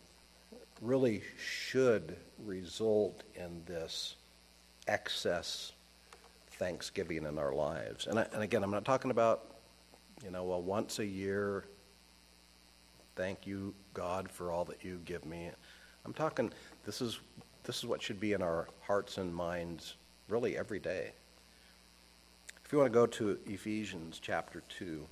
really 0.81 1.21
should 1.37 2.15
result 2.45 3.23
in 3.35 3.63
this 3.65 4.15
excess 4.87 5.73
thanksgiving 6.53 7.25
in 7.25 7.37
our 7.37 7.53
lives. 7.53 8.07
And, 8.07 8.19
I, 8.19 8.27
and 8.33 8.43
again, 8.43 8.63
I'm 8.63 8.71
not 8.71 8.85
talking 8.85 9.11
about, 9.11 9.45
you 10.23 10.31
know, 10.31 10.43
well, 10.43 10.61
once 10.61 10.99
a 10.99 11.05
year, 11.05 11.65
thank 13.15 13.45
you, 13.45 13.73
God, 13.93 14.29
for 14.29 14.51
all 14.51 14.65
that 14.65 14.83
you 14.83 14.99
give 15.05 15.25
me. 15.25 15.49
I'm 16.05 16.13
talking, 16.13 16.51
this 16.85 17.01
is, 17.01 17.19
this 17.63 17.77
is 17.77 17.85
what 17.85 18.01
should 18.01 18.19
be 18.19 18.33
in 18.33 18.41
our 18.41 18.67
hearts 18.81 19.17
and 19.17 19.33
minds 19.33 19.95
really 20.29 20.57
every 20.57 20.79
day. 20.79 21.11
If 22.65 22.71
you 22.71 22.79
want 22.79 22.91
to 22.91 22.99
go 22.99 23.05
to 23.05 23.37
Ephesians 23.45 24.19
chapter 24.21 24.63
2, 24.77 25.05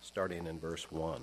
starting 0.00 0.46
in 0.46 0.60
verse 0.60 0.90
1. 0.90 1.20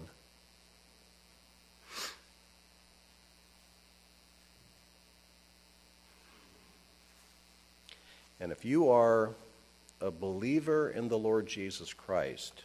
And 8.42 8.52
if 8.52 8.64
you 8.64 8.90
are 8.90 9.32
a 10.02 10.12
believer 10.12 10.90
in 10.90 11.10
the 11.10 11.18
Lord 11.18 11.46
Jesus 11.46 11.94
Christ 11.94 12.64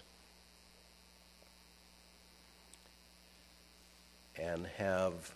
and 4.40 4.66
have 4.78 5.34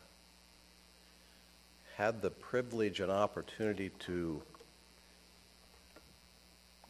had 1.99 2.23
the 2.23 2.31
privilege 2.31 3.01
and 3.01 3.11
opportunity 3.11 3.91
to 3.99 4.41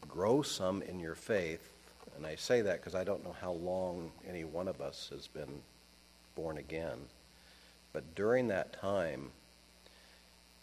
grow 0.07 0.43
some 0.43 0.83
in 0.83 0.99
your 0.99 1.15
faith, 1.15 1.67
And 2.15 2.27
I 2.27 2.35
say 2.35 2.61
that 2.61 2.79
because 2.79 2.93
I 2.93 3.03
don't 3.03 3.23
know 3.23 3.35
how 3.41 3.53
long 3.53 4.11
any 4.27 4.43
one 4.43 4.67
of 4.67 4.81
us 4.81 5.09
has 5.11 5.25
been 5.27 5.61
born 6.35 6.57
again. 6.57 6.97
But 7.91 8.13
during 8.13 8.49
that 8.49 8.73
time, 8.73 9.31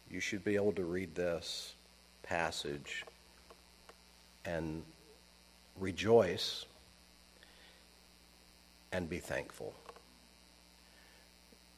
you 0.09 0.21
should 0.21 0.45
be 0.45 0.55
able 0.55 0.73
to 0.75 0.85
read 0.85 1.15
this 1.17 1.75
passage 2.23 3.05
and 4.45 4.85
rejoice 5.81 6.67
and 8.93 9.09
be 9.09 9.19
thankful. 9.19 9.75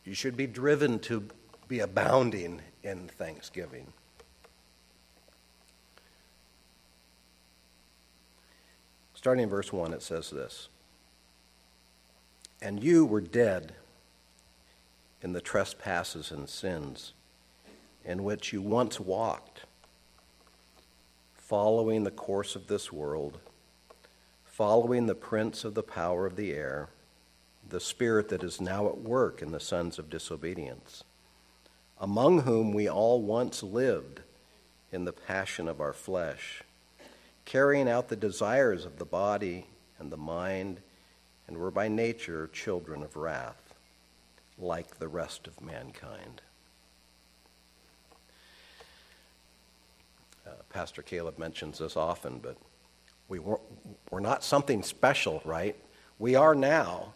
You 0.05 0.13
should 0.13 0.37
be 0.37 0.47
driven 0.47 0.99
to 1.01 1.29
be 1.69 1.81
abounding 1.81 2.63
in 2.83 3.09
thanksgiving. 3.09 3.93
Starting 9.15 9.45
in 9.45 9.51
verse 9.51 9.73
1, 9.73 9.93
it 9.93 10.03
says 10.03 10.31
this 10.31 10.69
And 12.63 12.83
you 12.83 13.05
were 13.05 13.21
dead 13.21 13.75
in 15.23 15.33
the 15.33 15.41
trespasses 15.41 16.31
and 16.31 16.49
sins 16.49 17.13
in 18.05 18.25
which 18.25 18.53
you 18.53 18.63
once 18.63 18.99
walked, 18.99 19.65
following 21.35 22.05
the 22.05 22.11
course 22.11 22.57
of 22.57 22.69
this 22.69 22.91
world, 22.91 23.39
following 24.45 25.07
the 25.07 25.15
prince 25.15 25.65
of 25.65 25.75
the 25.75 25.83
power 25.83 26.25
of 26.25 26.37
the 26.37 26.53
air, 26.53 26.89
the 27.69 27.81
spirit 27.81 28.29
that 28.29 28.43
is 28.43 28.61
now 28.61 28.87
at 28.87 28.99
work 28.99 29.43
in 29.43 29.53
the 29.53 29.61
sons 29.61 29.99
of 29.99 30.09
disobedience, 30.09 31.05
among 32.01 32.43
whom 32.43 32.73
we 32.73 32.89
all 32.89 33.21
once 33.21 33.63
lived 33.63 34.21
in 34.93 35.05
the 35.05 35.13
passion 35.13 35.69
of 35.69 35.81
our 35.81 35.93
flesh, 35.93 36.63
carrying 37.45 37.89
out 37.89 38.09
the 38.09 38.17
desires 38.17 38.85
of 38.85 38.99
the 38.99 39.05
body 39.05 39.67
and 39.99 40.13
the 40.13 40.17
mind, 40.17 40.81
and 41.47 41.57
were 41.57 41.71
by 41.71 41.89
nature 41.89 42.49
children 42.53 43.03
of 43.03 43.17
wrath, 43.17 43.75
like 44.59 44.99
the 44.99 45.09
rest 45.09 45.47
of 45.47 45.61
mankind. 45.61 46.43
Uh, 50.47 50.51
Pastor 50.71 51.03
Caleb 51.03 51.39
mentions 51.39 51.79
this 51.79 51.97
often, 51.97 52.39
but 52.39 52.57
we 53.29 53.39
weren't, 53.39 53.61
we're 54.11 54.21
not 54.21 54.45
something 54.45 54.83
special, 54.83 55.43
right? 55.45 55.77
We 56.19 56.35
are 56.35 56.55
now 56.55 57.15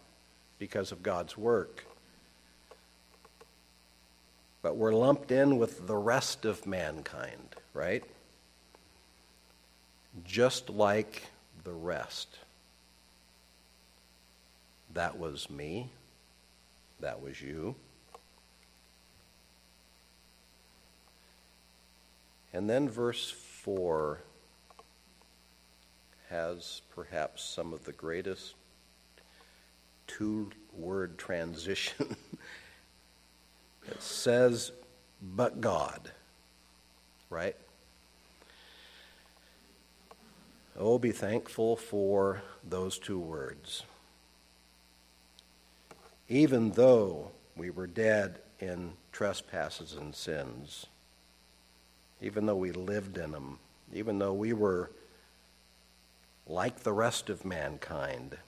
because 0.59 0.93
of 0.93 1.03
God's 1.03 1.37
work. 1.37 1.85
But 4.63 4.77
we're 4.77 4.95
lumped 4.95 5.33
in 5.33 5.59
with 5.59 5.87
the 5.87 5.97
rest 5.97 6.45
of 6.45 6.67
mankind, 6.67 7.57
right? 7.75 8.05
Just 10.25 10.71
like 10.71 11.25
the 11.65 11.73
rest. 11.73 12.39
That 14.95 15.19
was 15.19 15.51
me. 15.51 15.91
That 17.01 17.21
was 17.21 17.43
you. 17.43 17.75
And 22.53 22.69
then 22.69 22.89
verse 22.89 23.31
4 23.31 24.21
has 26.29 26.83
perhaps 26.95 27.43
some 27.43 27.73
of 27.73 27.85
the 27.85 27.93
greatest 27.93 28.55
two 30.07 30.51
word 30.73 31.19
transition. 31.19 32.17
it 33.93 34.03
says, 34.03 34.73
but 35.21 35.61
God, 35.61 36.11
right? 37.29 37.57
Oh, 40.79 40.99
be 40.99 41.13
thankful 41.13 41.77
for 41.77 42.41
those 42.67 42.99
two 42.99 43.19
words. 43.19 43.83
Even 46.27 46.71
though 46.71 47.33
we 47.55 47.69
were 47.69 47.87
dead 47.87 48.39
in 48.61 48.95
trespasses 49.13 49.93
and 49.93 50.15
sins, 50.15 50.87
even 52.23 52.47
though 52.47 52.57
we 52.57 52.73
lived 52.73 53.19
in 53.19 53.33
them, 53.33 53.59
even 53.93 54.19
though 54.19 54.33
we 54.33 54.55
were 54.55 54.91
like 56.47 56.81
the 56.81 56.95
rest 56.95 57.29
of 57.29 57.45
mankind. 57.45 58.39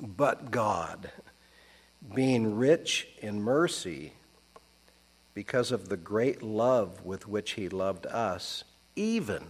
But 0.00 0.52
God, 0.52 1.10
being 2.14 2.54
rich 2.54 3.08
in 3.20 3.42
mercy, 3.42 4.12
because 5.38 5.70
of 5.70 5.88
the 5.88 5.96
great 5.96 6.42
love 6.42 7.04
with 7.04 7.28
which 7.28 7.52
He 7.52 7.68
loved 7.68 8.06
us, 8.06 8.64
even 8.96 9.44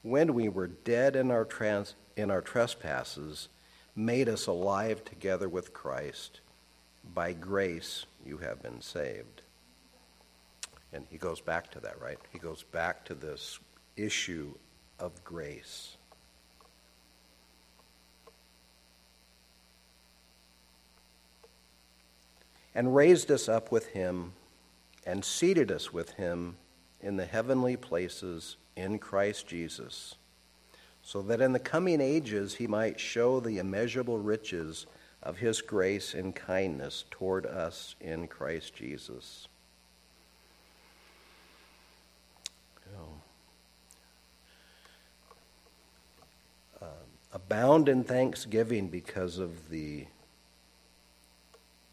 when 0.00 0.32
we 0.32 0.48
were 0.48 0.66
dead 0.66 1.14
in 1.14 1.30
our, 1.30 1.44
trans- 1.44 1.94
in 2.16 2.30
our 2.30 2.40
trespasses, 2.40 3.48
made 3.94 4.30
us 4.30 4.46
alive 4.46 5.04
together 5.04 5.46
with 5.46 5.74
Christ. 5.74 6.40
By 7.14 7.34
grace 7.34 8.06
you 8.24 8.38
have 8.38 8.62
been 8.62 8.80
saved. 8.80 9.42
And 10.90 11.04
he 11.10 11.18
goes 11.18 11.42
back 11.42 11.70
to 11.72 11.80
that, 11.80 12.00
right? 12.00 12.18
He 12.32 12.38
goes 12.38 12.62
back 12.62 13.04
to 13.04 13.14
this 13.14 13.58
issue 13.94 14.54
of 14.98 15.22
grace. 15.22 15.98
And 22.74 22.96
raised 22.96 23.30
us 23.30 23.50
up 23.50 23.70
with 23.70 23.88
him 23.88 24.32
and 25.06 25.24
seated 25.24 25.70
us 25.70 25.92
with 25.92 26.10
him 26.10 26.56
in 27.00 27.16
the 27.16 27.24
heavenly 27.24 27.76
places 27.76 28.56
in 28.76 28.98
Christ 28.98 29.46
Jesus, 29.46 30.16
so 31.00 31.22
that 31.22 31.40
in 31.40 31.52
the 31.52 31.60
coming 31.60 32.00
ages 32.00 32.56
he 32.56 32.66
might 32.66 32.98
show 32.98 33.38
the 33.38 33.58
immeasurable 33.58 34.18
riches 34.18 34.86
of 35.22 35.38
his 35.38 35.62
grace 35.62 36.12
and 36.14 36.34
kindness 36.34 37.04
toward 37.10 37.46
us 37.46 37.94
in 38.00 38.26
Christ 38.26 38.74
Jesus. 38.74 39.46
Oh. 42.98 43.08
Um, 46.82 46.88
abound 47.32 47.88
in 47.88 48.04
thanksgiving 48.04 48.88
because 48.88 49.38
of 49.38 49.70
the 49.70 50.06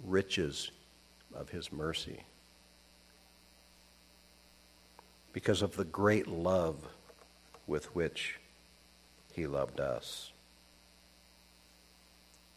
riches 0.04 0.72
of 1.34 1.50
his 1.50 1.72
mercy, 1.72 2.24
because 5.34 5.64
of 5.64 5.76
the 5.76 5.84
great 5.84 6.28
love 6.28 6.78
with 7.66 7.94
which 7.96 8.40
he 9.34 9.48
loved 9.48 9.80
us, 9.80 10.32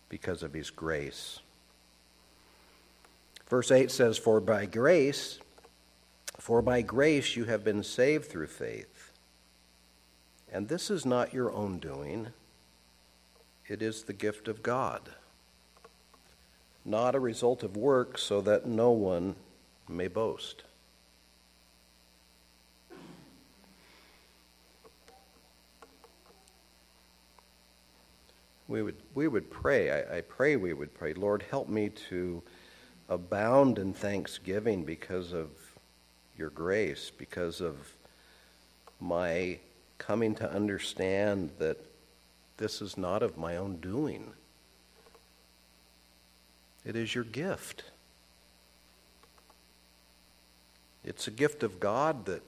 because 0.09 0.43
of 0.43 0.53
his 0.53 0.71
grace. 0.71 1.41
Verse 3.49 3.71
8 3.71 3.91
says, 3.91 4.19
For 4.19 4.41
by 4.41 4.67
grace, 4.67 5.41
for 6.39 6.61
by 6.61 6.83
grace 6.83 7.35
you 7.35 7.45
have 7.45 7.65
been 7.65 7.83
saved 7.83 8.27
through 8.27 8.49
faith. 8.49 9.13
And 10.53 10.69
this 10.69 10.91
is 10.91 11.07
not 11.07 11.35
your 11.35 11.53
own 11.53 11.79
doing. 11.79 12.29
It 13.67 13.83
is 13.83 14.05
the 14.05 14.13
gift 14.13 14.47
of 14.47 14.63
God, 14.63 15.11
not 16.85 17.15
a 17.15 17.21
result 17.21 17.63
of 17.63 17.77
work, 17.77 18.17
so 18.17 18.41
that 18.43 18.67
no 18.67 18.91
one 18.91 19.35
may 19.89 20.09
boast. 20.09 20.63
We 28.69 28.83
would, 28.83 28.97
we 29.15 29.29
would 29.29 29.51
pray. 29.51 29.91
I, 29.91 30.19
I 30.19 30.21
pray 30.23 30.57
we 30.57 30.73
would 30.73 30.93
pray, 30.95 31.15
Lord, 31.15 31.45
help 31.51 31.69
me 31.69 31.91
to 32.09 32.43
abound 33.09 33.79
in 33.79 33.93
thanksgiving 33.93 34.85
because 34.85 35.33
of 35.33 35.49
your 36.37 36.51
grace, 36.51 37.11
because 37.17 37.61
of 37.61 37.77
my 39.01 39.59
coming 39.99 40.35
to 40.37 40.51
understand 40.51 41.51
that 41.59 41.79
this 42.57 42.83
is 42.83 42.97
not 42.97 43.23
of 43.23 43.37
my 43.37 43.57
own 43.57 43.77
doing. 43.77 44.33
It 46.85 46.97
is 46.97 47.15
your 47.15 47.25
gift. 47.25 47.85
It's 51.05 51.29
a 51.29 51.31
gift 51.31 51.63
of 51.63 51.79
God 51.79 52.27
that 52.27 52.43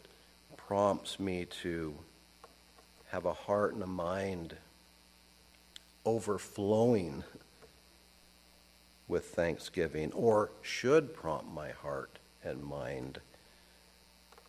prompts 0.57 1.21
me 1.21 1.47
to 1.63 1.95
have 3.09 3.25
a 3.25 3.33
heart 3.33 3.75
and 3.75 3.83
a 3.83 3.87
mind 3.87 4.57
overflowing 6.09 7.23
with 9.09 9.27
thanksgiving, 9.27 10.11
or 10.13 10.51
should 10.63 11.15
prompt 11.15 11.53
my 11.53 11.71
heart 11.71 12.19
and 12.43 12.63
mind 12.65 13.21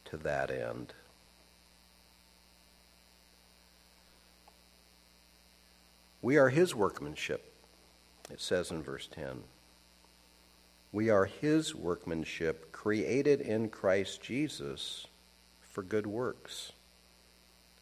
to 0.05 0.15
that 0.15 0.49
end. 0.49 0.93
We 6.21 6.37
are 6.37 6.49
his 6.49 6.73
workmanship, 6.73 7.53
it 8.31 8.39
says 8.39 8.71
in 8.71 8.81
verse 8.81 9.07
10. 9.11 9.43
We 10.93 11.09
are 11.09 11.25
his 11.25 11.75
workmanship, 11.75 12.71
created 12.71 13.41
in 13.41 13.67
Christ 13.69 14.21
Jesus 14.21 15.07
for 15.61 15.83
good 15.83 16.07
works, 16.07 16.71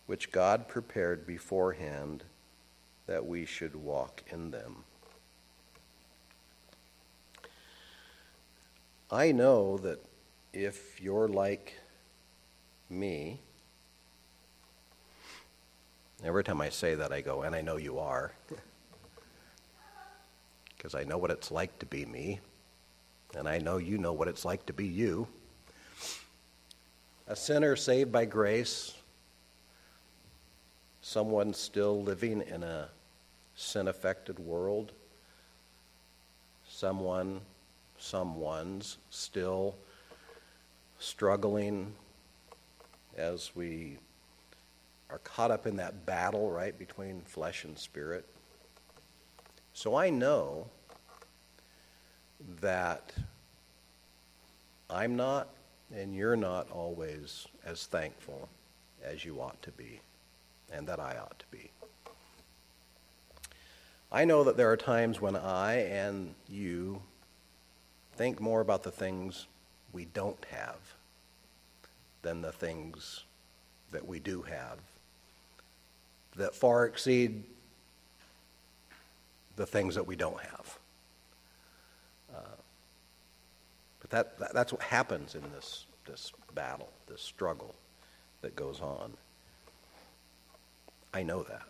which 0.07 0.31
God 0.31 0.67
prepared 0.67 1.25
beforehand 1.25 2.23
that 3.07 3.25
we 3.25 3.45
should 3.45 3.75
walk 3.75 4.21
in 4.31 4.51
them. 4.51 4.83
I 9.09 9.31
know 9.31 9.77
that 9.77 10.03
if 10.51 11.01
you're 11.01 11.29
like 11.29 11.73
me, 12.89 13.39
every 16.23 16.43
time 16.43 16.59
I 16.59 16.69
say 16.69 16.95
that, 16.95 17.13
I 17.13 17.21
go, 17.21 17.43
and 17.43 17.55
I 17.55 17.61
know 17.61 17.77
you 17.77 17.99
are, 17.99 18.33
because 20.77 20.93
I 20.93 21.05
know 21.05 21.17
what 21.17 21.31
it's 21.31 21.51
like 21.51 21.79
to 21.79 21.85
be 21.85 22.05
me, 22.05 22.41
and 23.33 23.47
I 23.47 23.59
know 23.59 23.77
you 23.77 23.97
know 23.97 24.11
what 24.11 24.27
it's 24.27 24.43
like 24.43 24.65
to 24.65 24.73
be 24.73 24.85
you. 24.85 25.27
A 27.29 27.35
sinner 27.35 27.77
saved 27.77 28.11
by 28.11 28.25
grace, 28.25 28.93
someone 31.01 31.53
still 31.53 32.03
living 32.03 32.41
in 32.41 32.63
a 32.63 32.89
sin 33.57 33.87
affected 33.87 34.37
world, 34.37 34.91
someone, 36.67 37.41
someone's 37.97 38.97
still 39.09 39.75
struggling 40.99 41.91
as 43.17 43.51
we 43.55 43.97
are 45.09 45.17
caught 45.19 45.49
up 45.49 45.65
in 45.65 45.75
that 45.77 46.05
battle, 46.05 46.51
right, 46.51 46.77
between 46.77 47.21
flesh 47.21 47.63
and 47.63 47.77
spirit. 47.77 48.25
So 49.73 49.95
I 49.95 50.11
know 50.11 50.67
that 52.61 53.11
I'm 54.89 55.15
not 55.15 55.49
and 55.95 56.13
you're 56.13 56.35
not 56.35 56.69
always 56.69 57.47
as 57.65 57.85
thankful 57.85 58.49
as 59.03 59.25
you 59.25 59.41
ought 59.41 59.61
to 59.63 59.71
be 59.71 59.99
and 60.71 60.85
that 60.87 60.99
I 60.99 61.17
ought 61.17 61.39
to 61.39 61.45
be. 61.49 61.71
I 64.11 64.25
know 64.25 64.43
that 64.45 64.55
there 64.55 64.71
are 64.71 64.77
times 64.77 65.19
when 65.19 65.35
I 65.35 65.81
and 65.89 66.33
you 66.47 67.01
think 68.15 68.39
more 68.39 68.61
about 68.61 68.83
the 68.83 68.91
things 68.91 69.47
we 69.91 70.05
don't 70.05 70.43
have 70.45 70.77
than 72.21 72.41
the 72.41 72.51
things 72.51 73.23
that 73.91 74.07
we 74.07 74.19
do 74.19 74.41
have 74.43 74.79
that 76.35 76.55
far 76.55 76.85
exceed 76.85 77.43
the 79.55 79.65
things 79.65 79.95
that 79.95 80.05
we 80.05 80.15
don't 80.15 80.39
have. 80.39 80.79
Uh, 82.33 82.55
but 83.99 84.09
that, 84.11 84.37
that, 84.39 84.53
that's 84.53 84.71
what 84.71 84.81
happens 84.81 85.35
in 85.35 85.41
this, 85.53 85.85
this 86.05 86.31
battle, 86.53 86.89
this 87.07 87.21
struggle 87.21 87.73
that 88.41 88.55
goes 88.55 88.79
on. 88.79 89.13
I 91.13 91.23
know 91.23 91.43
that. 91.43 91.63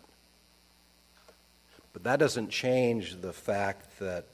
But 1.92 2.04
that 2.04 2.18
doesn't 2.18 2.50
change 2.50 3.20
the 3.20 3.32
fact 3.32 3.98
that 3.98 4.26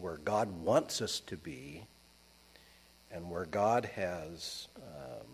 where 0.00 0.16
God 0.16 0.50
wants 0.64 1.00
us 1.00 1.20
to 1.20 1.36
be 1.36 1.84
and 3.12 3.30
where 3.30 3.44
God 3.44 3.90
has 3.94 4.68
um, 4.76 5.26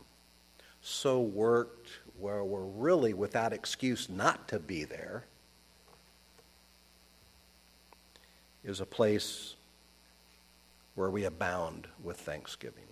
so 0.83 1.21
worked 1.21 1.89
where 2.19 2.43
we're 2.43 2.65
really 2.65 3.15
without 3.15 3.53
excuse 3.53 4.09
not 4.09 4.49
to 4.49 4.59
be 4.59 4.85
there 4.85 5.25
is 8.65 8.81
a 8.81 8.87
place 8.87 9.55
where 10.95 11.11
we 11.11 11.25
abound 11.25 11.87
with 12.03 12.19
thanksgiving. 12.19 12.83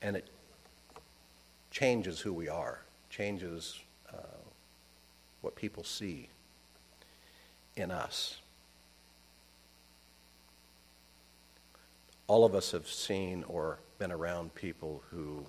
And 0.00 0.16
it 0.16 0.28
changes 1.72 2.20
who 2.20 2.32
we 2.32 2.48
are, 2.48 2.80
changes 3.10 3.80
what 5.46 5.54
people 5.54 5.84
see 5.84 6.28
in 7.76 7.92
us. 7.92 8.40
All 12.26 12.44
of 12.44 12.56
us 12.56 12.72
have 12.72 12.88
seen 12.88 13.44
or 13.46 13.78
been 14.00 14.10
around 14.10 14.56
people 14.56 15.04
who 15.08 15.46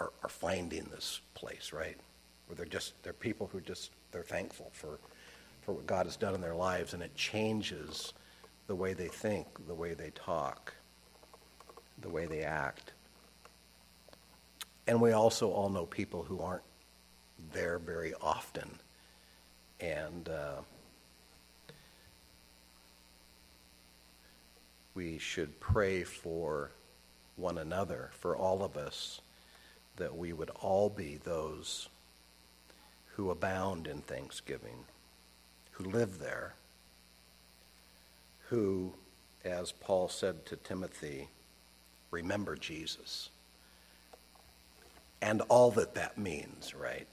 are, 0.00 0.10
are 0.24 0.28
finding 0.28 0.82
this 0.90 1.20
place, 1.34 1.72
right? 1.72 1.96
Where 2.48 2.56
they're 2.56 2.66
just, 2.66 3.00
they're 3.04 3.12
people 3.12 3.48
who 3.52 3.60
just, 3.60 3.92
they're 4.10 4.24
thankful 4.24 4.70
for, 4.72 4.98
for 5.62 5.74
what 5.74 5.86
God 5.86 6.06
has 6.06 6.16
done 6.16 6.34
in 6.34 6.40
their 6.40 6.56
lives, 6.56 6.92
and 6.92 7.04
it 7.04 7.14
changes 7.14 8.14
the 8.66 8.74
way 8.74 8.94
they 8.94 9.06
think, 9.06 9.46
the 9.68 9.74
way 9.74 9.94
they 9.94 10.10
talk, 10.10 10.74
the 12.00 12.08
way 12.08 12.26
they 12.26 12.42
act. 12.42 12.94
And 14.88 15.00
we 15.00 15.12
also 15.12 15.52
all 15.52 15.68
know 15.68 15.86
people 15.86 16.24
who 16.24 16.40
aren't 16.40 16.62
there 17.52 17.78
very 17.78 18.14
often. 18.20 18.78
And 19.80 20.28
uh, 20.28 20.62
we 24.94 25.18
should 25.18 25.60
pray 25.60 26.04
for 26.04 26.70
one 27.36 27.58
another, 27.58 28.10
for 28.18 28.36
all 28.36 28.62
of 28.62 28.76
us, 28.76 29.20
that 29.96 30.16
we 30.16 30.32
would 30.32 30.50
all 30.60 30.88
be 30.88 31.18
those 31.22 31.88
who 33.14 33.30
abound 33.30 33.86
in 33.86 34.00
thanksgiving, 34.00 34.84
who 35.72 35.84
live 35.84 36.18
there, 36.18 36.54
who, 38.48 38.92
as 39.44 39.72
Paul 39.72 40.08
said 40.08 40.46
to 40.46 40.56
Timothy, 40.56 41.28
remember 42.10 42.56
Jesus 42.56 43.30
and 45.20 45.42
all 45.48 45.70
that 45.72 45.94
that 45.94 46.18
means, 46.18 46.74
right? 46.74 47.08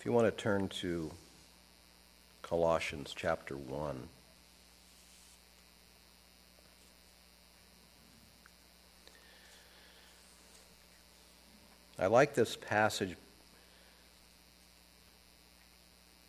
If 0.00 0.06
you 0.06 0.12
want 0.12 0.34
to 0.34 0.42
turn 0.42 0.68
to 0.80 1.10
Colossians 2.40 3.12
chapter 3.14 3.54
1. 3.54 4.08
I 11.98 12.06
like 12.06 12.32
this 12.32 12.56
passage 12.56 13.14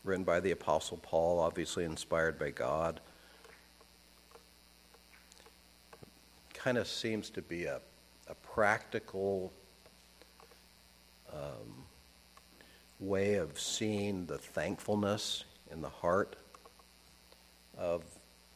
written 0.04 0.26
by 0.26 0.42
the 0.42 0.52
Apostle 0.52 0.98
Paul, 0.98 1.40
obviously 1.40 1.86
inspired 1.86 2.38
by 2.38 2.50
God. 2.50 3.00
kind 6.54 6.78
of 6.78 6.90
seems 6.90 7.30
to 7.30 7.42
be 7.42 7.64
a, 7.64 7.80
a 8.28 8.36
practical 8.36 9.54
um, 11.32 11.81
way 13.02 13.36
of 13.36 13.60
seeing 13.60 14.28
the 14.28 14.38
thankfulness 14.38 15.44
in 15.72 15.82
the 15.82 15.90
heart 15.90 16.36
of 17.78 18.04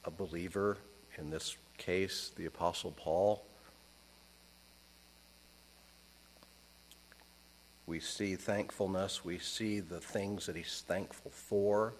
a 0.06 0.12
believer, 0.12 0.78
in 1.18 1.32
this 1.32 1.58
case, 1.78 2.32
the 2.36 2.46
Apostle 2.46 2.92
Paul. 2.92 3.44
We 7.88 8.00
see 8.00 8.36
thankfulness, 8.36 9.26
we 9.26 9.40
see 9.40 9.80
the 9.80 10.00
things 10.00 10.46
that 10.46 10.56
he's 10.56 10.84
thankful 10.88 11.32
for, 11.32 11.94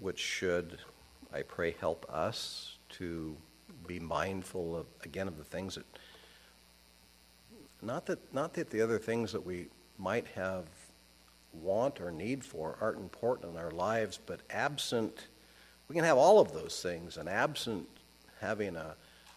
which 0.00 0.18
should, 0.18 0.78
I 1.32 1.42
pray, 1.42 1.74
help 1.80 2.06
us 2.08 2.76
to 2.90 3.36
be 3.86 4.00
mindful 4.00 4.76
of 4.76 4.86
again 5.04 5.28
of 5.28 5.36
the 5.36 5.44
things 5.44 5.76
that 5.76 5.84
not 7.82 8.06
that 8.06 8.34
not 8.34 8.54
that 8.54 8.70
the 8.70 8.82
other 8.82 8.98
things 8.98 9.32
that 9.32 9.44
we 9.44 9.68
might 9.98 10.26
have 10.28 10.64
want 11.52 12.00
or 12.00 12.10
need 12.10 12.44
for 12.44 12.76
aren't 12.80 12.98
important 12.98 13.52
in 13.52 13.60
our 13.60 13.70
lives, 13.70 14.18
but 14.24 14.40
absent 14.50 15.26
we 15.90 15.96
can 15.96 16.04
have 16.04 16.18
all 16.18 16.38
of 16.38 16.52
those 16.52 16.80
things, 16.80 17.16
and 17.16 17.28
absent 17.28 17.88
having 18.40 18.76
a, 18.76 18.94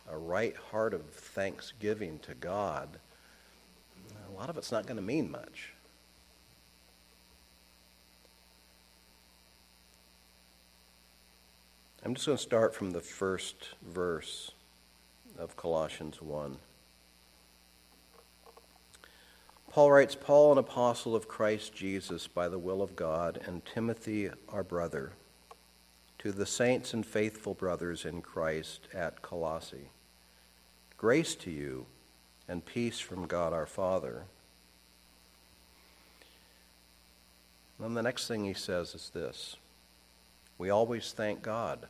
a 0.07 0.15
right 0.15 0.55
heart 0.55 0.93
of 0.93 1.03
thanksgiving 1.09 2.19
to 2.19 2.35
God, 2.35 2.87
a 4.29 4.31
lot 4.37 4.51
of 4.51 4.57
it's 4.59 4.71
not 4.71 4.85
going 4.85 4.97
to 4.97 5.01
mean 5.01 5.31
much. 5.31 5.73
I'm 12.05 12.13
just 12.13 12.27
going 12.27 12.37
to 12.37 12.43
start 12.43 12.75
from 12.75 12.91
the 12.91 13.01
first 13.01 13.69
verse 13.81 14.51
of 15.39 15.57
Colossians 15.57 16.21
1. 16.21 16.55
Paul 19.73 19.91
writes 19.91 20.13
Paul, 20.13 20.51
an 20.51 20.59
apostle 20.59 21.15
of 21.15 21.27
Christ 21.27 21.73
Jesus 21.73 22.27
by 22.27 22.47
the 22.47 22.59
will 22.59 22.83
of 22.83 22.95
God, 22.95 23.39
and 23.47 23.65
Timothy, 23.65 24.29
our 24.47 24.63
brother, 24.63 25.13
to 26.19 26.31
the 26.31 26.45
saints 26.45 26.93
and 26.93 27.03
faithful 27.03 27.55
brothers 27.55 28.05
in 28.05 28.21
Christ 28.21 28.81
at 28.93 29.23
Colossae. 29.23 29.89
Grace 30.95 31.33
to 31.33 31.49
you 31.49 31.87
and 32.47 32.63
peace 32.63 32.99
from 32.99 33.25
God 33.25 33.51
our 33.51 33.65
Father. 33.65 34.25
And 37.79 37.87
then 37.87 37.93
the 37.95 38.03
next 38.03 38.27
thing 38.27 38.45
he 38.45 38.53
says 38.53 38.93
is 38.93 39.09
this 39.11 39.55
we 40.59 40.69
always 40.69 41.13
thank 41.13 41.41
God 41.41 41.87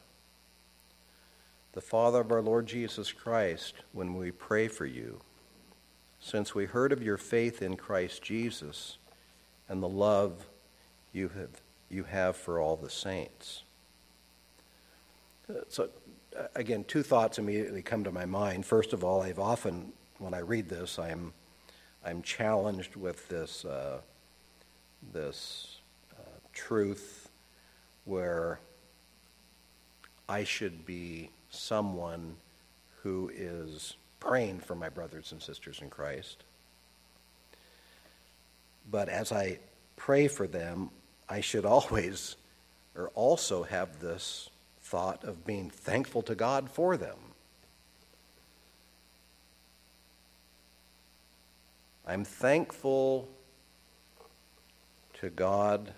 the 1.73 1.81
Father 1.81 2.21
of 2.21 2.31
our 2.31 2.41
Lord 2.41 2.65
Jesus 2.65 3.11
Christ, 3.11 3.73
when 3.91 4.15
we 4.15 4.31
pray 4.31 4.69
for 4.69 4.85
you, 4.85 5.19
since 6.23 6.55
we 6.55 6.65
heard 6.65 6.93
of 6.93 7.03
your 7.03 7.17
faith 7.17 7.61
in 7.61 7.75
Christ 7.75 8.23
Jesus 8.23 8.97
and 9.67 9.83
the 9.83 9.89
love 9.89 10.47
you 11.11 11.27
have, 11.27 11.49
you 11.89 12.03
have 12.03 12.37
for 12.37 12.61
all 12.61 12.77
the 12.77 12.89
saints. 12.89 13.63
So, 15.67 15.89
again, 16.55 16.85
two 16.85 17.03
thoughts 17.03 17.39
immediately 17.39 17.81
come 17.81 18.05
to 18.05 18.11
my 18.11 18.25
mind. 18.25 18.65
First 18.65 18.93
of 18.93 19.03
all, 19.03 19.21
I've 19.21 19.37
often, 19.37 19.91
when 20.17 20.33
I 20.33 20.39
read 20.39 20.69
this, 20.69 20.97
I'm, 20.97 21.33
I'm 22.05 22.21
challenged 22.21 22.95
with 22.95 23.27
this, 23.27 23.65
uh, 23.65 23.99
this 25.11 25.79
uh, 26.17 26.23
truth 26.53 27.27
where 28.05 28.61
I 30.29 30.45
should 30.45 30.85
be 30.85 31.31
someone 31.49 32.37
who 33.01 33.29
is 33.35 33.97
praying 34.25 34.59
for 34.59 34.75
my 34.75 34.89
brothers 34.89 35.31
and 35.31 35.41
sisters 35.41 35.79
in 35.81 35.89
Christ. 35.89 36.43
But 38.89 39.09
as 39.09 39.31
I 39.31 39.59
pray 39.95 40.27
for 40.27 40.47
them, 40.47 40.89
I 41.27 41.41
should 41.41 41.65
always 41.75 42.35
or 42.95 43.09
also 43.15 43.63
have 43.63 43.99
this 43.99 44.49
thought 44.81 45.23
of 45.23 45.45
being 45.45 45.69
thankful 45.69 46.21
to 46.23 46.35
God 46.35 46.69
for 46.69 46.95
them. 46.95 47.17
I'm 52.05 52.25
thankful 52.25 53.29
to 55.15 55.29
God 55.29 55.93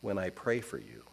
when 0.00 0.18
I 0.18 0.30
pray 0.30 0.60
for 0.60 0.78
you. 0.78 1.04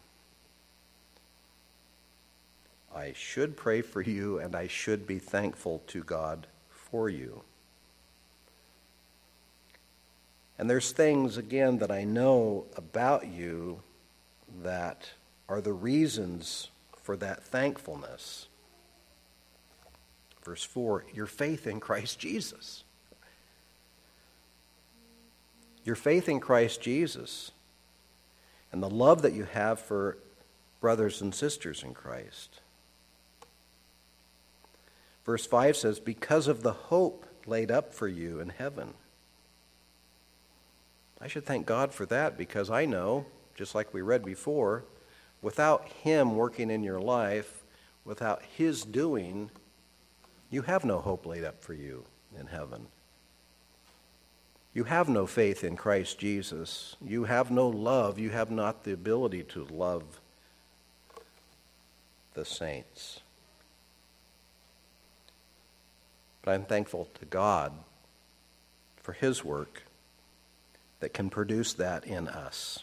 I 2.94 3.12
should 3.14 3.56
pray 3.56 3.82
for 3.82 4.00
you 4.02 4.38
and 4.38 4.54
I 4.54 4.66
should 4.66 5.06
be 5.06 5.18
thankful 5.18 5.82
to 5.88 6.02
God 6.02 6.46
for 6.68 7.08
you. 7.08 7.42
And 10.58 10.68
there's 10.68 10.92
things, 10.92 11.36
again, 11.38 11.78
that 11.78 11.90
I 11.90 12.04
know 12.04 12.66
about 12.76 13.26
you 13.26 13.80
that 14.62 15.10
are 15.48 15.60
the 15.60 15.72
reasons 15.72 16.68
for 17.02 17.16
that 17.16 17.42
thankfulness. 17.42 18.46
Verse 20.44 20.64
4 20.64 21.04
your 21.14 21.26
faith 21.26 21.66
in 21.66 21.80
Christ 21.80 22.18
Jesus. 22.18 22.84
Your 25.84 25.96
faith 25.96 26.28
in 26.28 26.40
Christ 26.40 26.82
Jesus 26.82 27.52
and 28.70 28.82
the 28.82 28.90
love 28.90 29.22
that 29.22 29.32
you 29.32 29.44
have 29.44 29.80
for 29.80 30.18
brothers 30.80 31.20
and 31.20 31.34
sisters 31.34 31.82
in 31.82 31.94
Christ. 31.94 32.60
Verse 35.24 35.46
5 35.46 35.76
says, 35.76 36.00
Because 36.00 36.48
of 36.48 36.62
the 36.62 36.72
hope 36.72 37.26
laid 37.46 37.70
up 37.70 37.94
for 37.94 38.08
you 38.08 38.40
in 38.40 38.50
heaven. 38.50 38.94
I 41.20 41.28
should 41.28 41.44
thank 41.44 41.66
God 41.66 41.92
for 41.92 42.06
that 42.06 42.38
because 42.38 42.70
I 42.70 42.86
know, 42.86 43.26
just 43.54 43.74
like 43.74 43.92
we 43.92 44.00
read 44.00 44.24
before, 44.24 44.84
without 45.42 45.86
Him 45.88 46.36
working 46.36 46.70
in 46.70 46.82
your 46.82 47.00
life, 47.00 47.62
without 48.04 48.42
His 48.56 48.84
doing, 48.84 49.50
you 50.50 50.62
have 50.62 50.84
no 50.84 50.98
hope 50.98 51.26
laid 51.26 51.44
up 51.44 51.62
for 51.62 51.74
you 51.74 52.04
in 52.38 52.46
heaven. 52.46 52.86
You 54.72 54.84
have 54.84 55.08
no 55.08 55.26
faith 55.26 55.64
in 55.64 55.76
Christ 55.76 56.18
Jesus. 56.18 56.96
You 57.04 57.24
have 57.24 57.50
no 57.50 57.68
love. 57.68 58.18
You 58.18 58.30
have 58.30 58.50
not 58.50 58.84
the 58.84 58.92
ability 58.92 59.42
to 59.44 59.64
love 59.64 60.20
the 62.34 62.44
saints. 62.44 63.20
But 66.42 66.52
I'm 66.52 66.64
thankful 66.64 67.08
to 67.18 67.26
God 67.26 67.72
for 68.96 69.12
His 69.12 69.44
work 69.44 69.82
that 71.00 71.14
can 71.14 71.30
produce 71.30 71.72
that 71.74 72.04
in 72.04 72.28
us. 72.28 72.80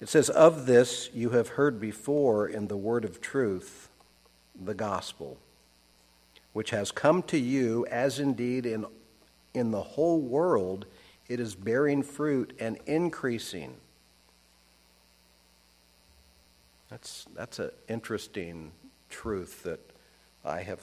It 0.00 0.08
says, 0.08 0.28
Of 0.28 0.66
this 0.66 1.10
you 1.14 1.30
have 1.30 1.48
heard 1.50 1.80
before 1.80 2.48
in 2.48 2.68
the 2.68 2.76
word 2.76 3.04
of 3.04 3.20
truth, 3.20 3.88
the 4.54 4.74
gospel, 4.74 5.38
which 6.52 6.70
has 6.70 6.90
come 6.90 7.22
to 7.24 7.38
you, 7.38 7.86
as 7.90 8.18
indeed 8.18 8.66
in, 8.66 8.86
in 9.54 9.70
the 9.70 9.82
whole 9.82 10.20
world 10.20 10.86
it 11.28 11.40
is 11.40 11.54
bearing 11.54 12.02
fruit 12.02 12.54
and 12.60 12.78
increasing. 12.86 13.76
That's, 16.88 17.26
that's 17.34 17.58
an 17.58 17.70
interesting 17.88 18.70
truth 19.10 19.64
that 19.64 19.80
I 20.44 20.62
have 20.62 20.80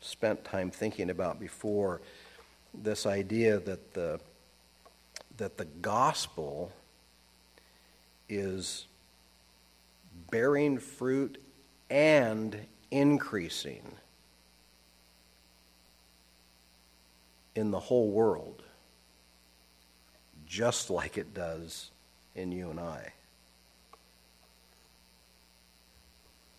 spent 0.00 0.44
time 0.44 0.70
thinking 0.70 1.10
about 1.10 1.40
before 1.40 2.00
this 2.74 3.06
idea 3.06 3.58
that 3.58 3.94
the, 3.94 4.20
that 5.36 5.56
the 5.56 5.64
gospel 5.64 6.72
is 8.28 8.86
bearing 10.30 10.78
fruit 10.78 11.40
and 11.90 12.56
increasing 12.90 13.82
in 17.54 17.70
the 17.70 17.80
whole 17.80 18.10
world, 18.10 18.62
just 20.46 20.90
like 20.90 21.18
it 21.18 21.34
does 21.34 21.90
in 22.34 22.52
you 22.52 22.70
and 22.70 22.78
I. 22.78 23.12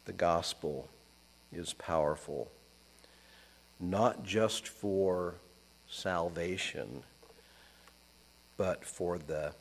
The 0.05 0.13
gospel 0.13 0.89
is 1.53 1.73
powerful 1.73 2.51
not 3.79 4.23
just 4.23 4.67
for 4.67 5.35
salvation, 5.87 7.03
but 8.57 8.83
for 8.85 9.17
the 9.17 9.53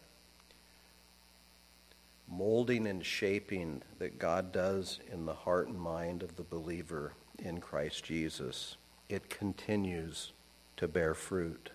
molding 2.31 2.87
and 2.87 3.05
shaping 3.05 3.83
that 3.99 4.19
God 4.19 4.53
does 4.53 5.01
in 5.13 5.25
the 5.25 5.35
heart 5.35 5.69
and 5.69 5.81
mind 5.81 6.23
of 6.23 6.37
the 6.37 6.43
believer 6.43 7.13
in 7.39 7.61
Christ 7.61 8.05
Jesus. 8.05 8.77
It 9.09 9.31
continues 9.31 10.33
to 10.77 10.89
bear 10.89 11.15
fruit. 11.15 11.71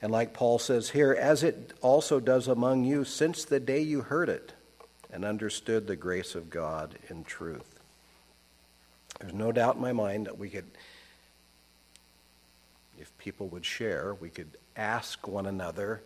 And 0.00 0.10
like 0.10 0.34
Paul 0.34 0.58
says 0.58 0.90
here, 0.90 1.12
as 1.12 1.42
it 1.42 1.72
also 1.80 2.20
does 2.20 2.48
among 2.48 2.84
you 2.84 3.04
since 3.04 3.44
the 3.44 3.60
day 3.60 3.80
you 3.80 4.02
heard 4.02 4.28
it 4.28 4.52
and 5.12 5.24
understood 5.24 5.86
the 5.86 5.96
grace 5.96 6.34
of 6.34 6.50
God 6.50 6.98
in 7.08 7.24
truth. 7.24 7.71
There's 9.22 9.34
no 9.34 9.52
doubt 9.52 9.76
in 9.76 9.80
my 9.80 9.92
mind 9.92 10.26
that 10.26 10.36
we 10.36 10.50
could, 10.50 10.66
if 12.98 13.16
people 13.18 13.46
would 13.48 13.64
share, 13.64 14.16
we 14.20 14.28
could 14.28 14.50
ask 14.76 15.28
one 15.28 15.46
another, 15.46 16.02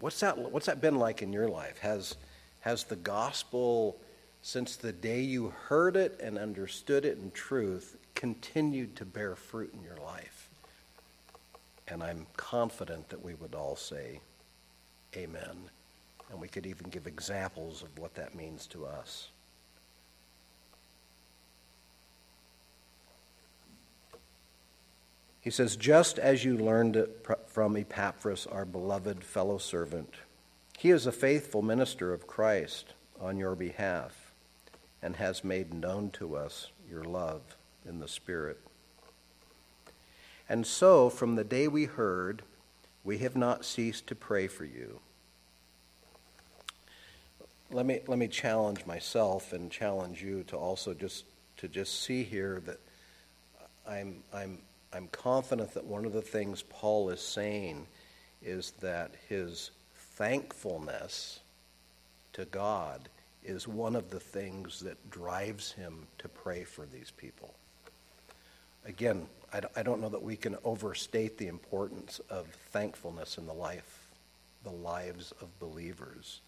what's 0.00 0.18
that, 0.18 0.36
what's 0.36 0.66
that 0.66 0.80
been 0.80 0.96
like 0.96 1.22
in 1.22 1.32
your 1.32 1.48
life? 1.48 1.78
Has, 1.78 2.16
has 2.60 2.82
the 2.82 2.96
gospel, 2.96 4.00
since 4.42 4.74
the 4.74 4.90
day 4.92 5.20
you 5.20 5.54
heard 5.66 5.94
it 5.94 6.18
and 6.20 6.38
understood 6.38 7.04
it 7.04 7.18
in 7.18 7.30
truth, 7.30 7.96
continued 8.16 8.96
to 8.96 9.04
bear 9.04 9.36
fruit 9.36 9.72
in 9.72 9.80
your 9.84 9.98
life? 10.04 10.50
And 11.86 12.02
I'm 12.02 12.26
confident 12.36 13.08
that 13.10 13.24
we 13.24 13.34
would 13.34 13.54
all 13.54 13.76
say, 13.76 14.20
Amen. 15.16 15.70
And 16.30 16.40
we 16.40 16.48
could 16.48 16.66
even 16.66 16.90
give 16.90 17.06
examples 17.06 17.82
of 17.82 17.96
what 17.96 18.14
that 18.16 18.34
means 18.34 18.66
to 18.66 18.84
us. 18.84 19.28
He 25.48 25.52
says, 25.52 25.76
Just 25.76 26.18
as 26.18 26.44
you 26.44 26.58
learned 26.58 26.94
it 26.94 27.26
from 27.46 27.74
Epaphras, 27.74 28.46
our 28.46 28.66
beloved 28.66 29.24
fellow 29.24 29.56
servant, 29.56 30.12
he 30.76 30.90
is 30.90 31.06
a 31.06 31.10
faithful 31.10 31.62
minister 31.62 32.12
of 32.12 32.26
Christ 32.26 32.92
on 33.18 33.38
your 33.38 33.54
behalf 33.54 34.34
and 35.00 35.16
has 35.16 35.42
made 35.42 35.72
known 35.72 36.10
to 36.10 36.36
us 36.36 36.70
your 36.86 37.02
love 37.02 37.40
in 37.88 37.98
the 37.98 38.08
Spirit. 38.08 38.60
And 40.50 40.66
so, 40.66 41.08
from 41.08 41.36
the 41.36 41.44
day 41.44 41.66
we 41.66 41.86
heard, 41.86 42.42
we 43.02 43.16
have 43.16 43.34
not 43.34 43.64
ceased 43.64 44.06
to 44.08 44.14
pray 44.14 44.48
for 44.48 44.66
you. 44.66 45.00
Let 47.70 47.86
me, 47.86 48.00
let 48.06 48.18
me 48.18 48.28
challenge 48.28 48.84
myself 48.84 49.54
and 49.54 49.70
challenge 49.70 50.22
you 50.22 50.42
to 50.48 50.58
also 50.58 50.92
just 50.92 51.24
to 51.56 51.68
just 51.68 52.02
see 52.02 52.22
here 52.22 52.60
that 52.66 52.80
I'm, 53.86 54.22
I'm 54.30 54.58
I'm 54.92 55.08
confident 55.08 55.74
that 55.74 55.84
one 55.84 56.04
of 56.04 56.12
the 56.12 56.22
things 56.22 56.62
Paul 56.62 57.10
is 57.10 57.20
saying 57.20 57.86
is 58.42 58.72
that 58.80 59.12
his 59.28 59.70
thankfulness 59.94 61.40
to 62.32 62.44
God 62.46 63.08
is 63.44 63.68
one 63.68 63.96
of 63.96 64.10
the 64.10 64.20
things 64.20 64.80
that 64.80 65.10
drives 65.10 65.72
him 65.72 66.06
to 66.18 66.28
pray 66.28 66.64
for 66.64 66.86
these 66.86 67.10
people. 67.10 67.54
Again, 68.84 69.26
I 69.52 69.82
don't 69.82 70.00
know 70.00 70.10
that 70.10 70.22
we 70.22 70.36
can 70.36 70.56
overstate 70.62 71.38
the 71.38 71.46
importance 71.46 72.20
of 72.28 72.46
thankfulness 72.70 73.38
in 73.38 73.46
the 73.46 73.54
life, 73.54 74.08
the 74.62 74.70
lives 74.70 75.32
of 75.40 75.58
believers. 75.58 76.40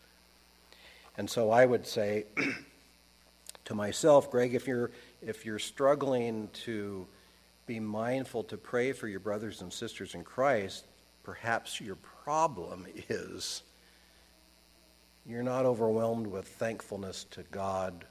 And 1.16 1.28
so 1.28 1.50
I 1.50 1.64
would 1.64 1.86
say 1.86 2.26
to 3.64 3.74
myself, 3.74 4.30
Greg, 4.30 4.54
if 4.54 4.66
you're, 4.66 4.90
if 5.22 5.46
you're 5.46 5.58
struggling 5.58 6.48
to 6.64 7.06
be 7.70 7.78
mindful 7.78 8.42
to 8.42 8.56
pray 8.56 8.90
for 8.90 9.06
your 9.06 9.20
brothers 9.20 9.60
and 9.60 9.72
sisters 9.72 10.16
in 10.16 10.24
Christ, 10.24 10.86
perhaps 11.22 11.80
your 11.80 11.94
problem 11.94 12.84
is 13.08 13.62
you're 15.24 15.44
not 15.44 15.64
overwhelmed 15.64 16.26
with 16.26 16.48
thankfulness 16.48 17.26
to 17.30 17.44
God 17.52 18.06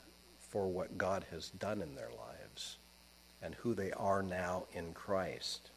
for 0.48 0.70
what 0.70 0.98
God 0.98 1.26
has 1.32 1.50
done 1.50 1.82
in 1.82 1.94
their 1.94 2.08
lives 2.08 2.78
and 3.42 3.54
who 3.56 3.74
they 3.74 3.92
are 3.92 4.24
now 4.24 4.64
in 4.72 4.94
Christ. 4.94 5.72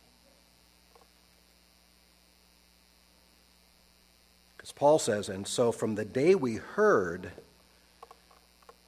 Because 4.57 4.71
Paul 4.71 5.01
says, 5.01 5.29
and 5.29 5.45
so 5.45 5.73
from 5.73 5.97
the 5.97 6.05
day 6.05 6.37
we 6.37 6.55
heard, 6.55 7.33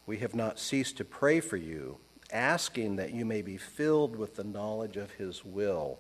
we 0.07 0.19
have 0.19 0.37
not 0.37 0.61
ceased 0.61 0.99
to 0.99 1.05
pray 1.05 1.41
for 1.41 1.57
you, 1.57 1.99
asking 2.35 2.97
that 2.97 3.15
you 3.15 3.25
may 3.25 3.41
be 3.41 3.57
filled 3.57 4.17
with 4.17 4.35
the 4.35 4.45
knowledge 4.45 4.97
of 4.97 5.13
his 5.13 5.45
will 5.45 5.99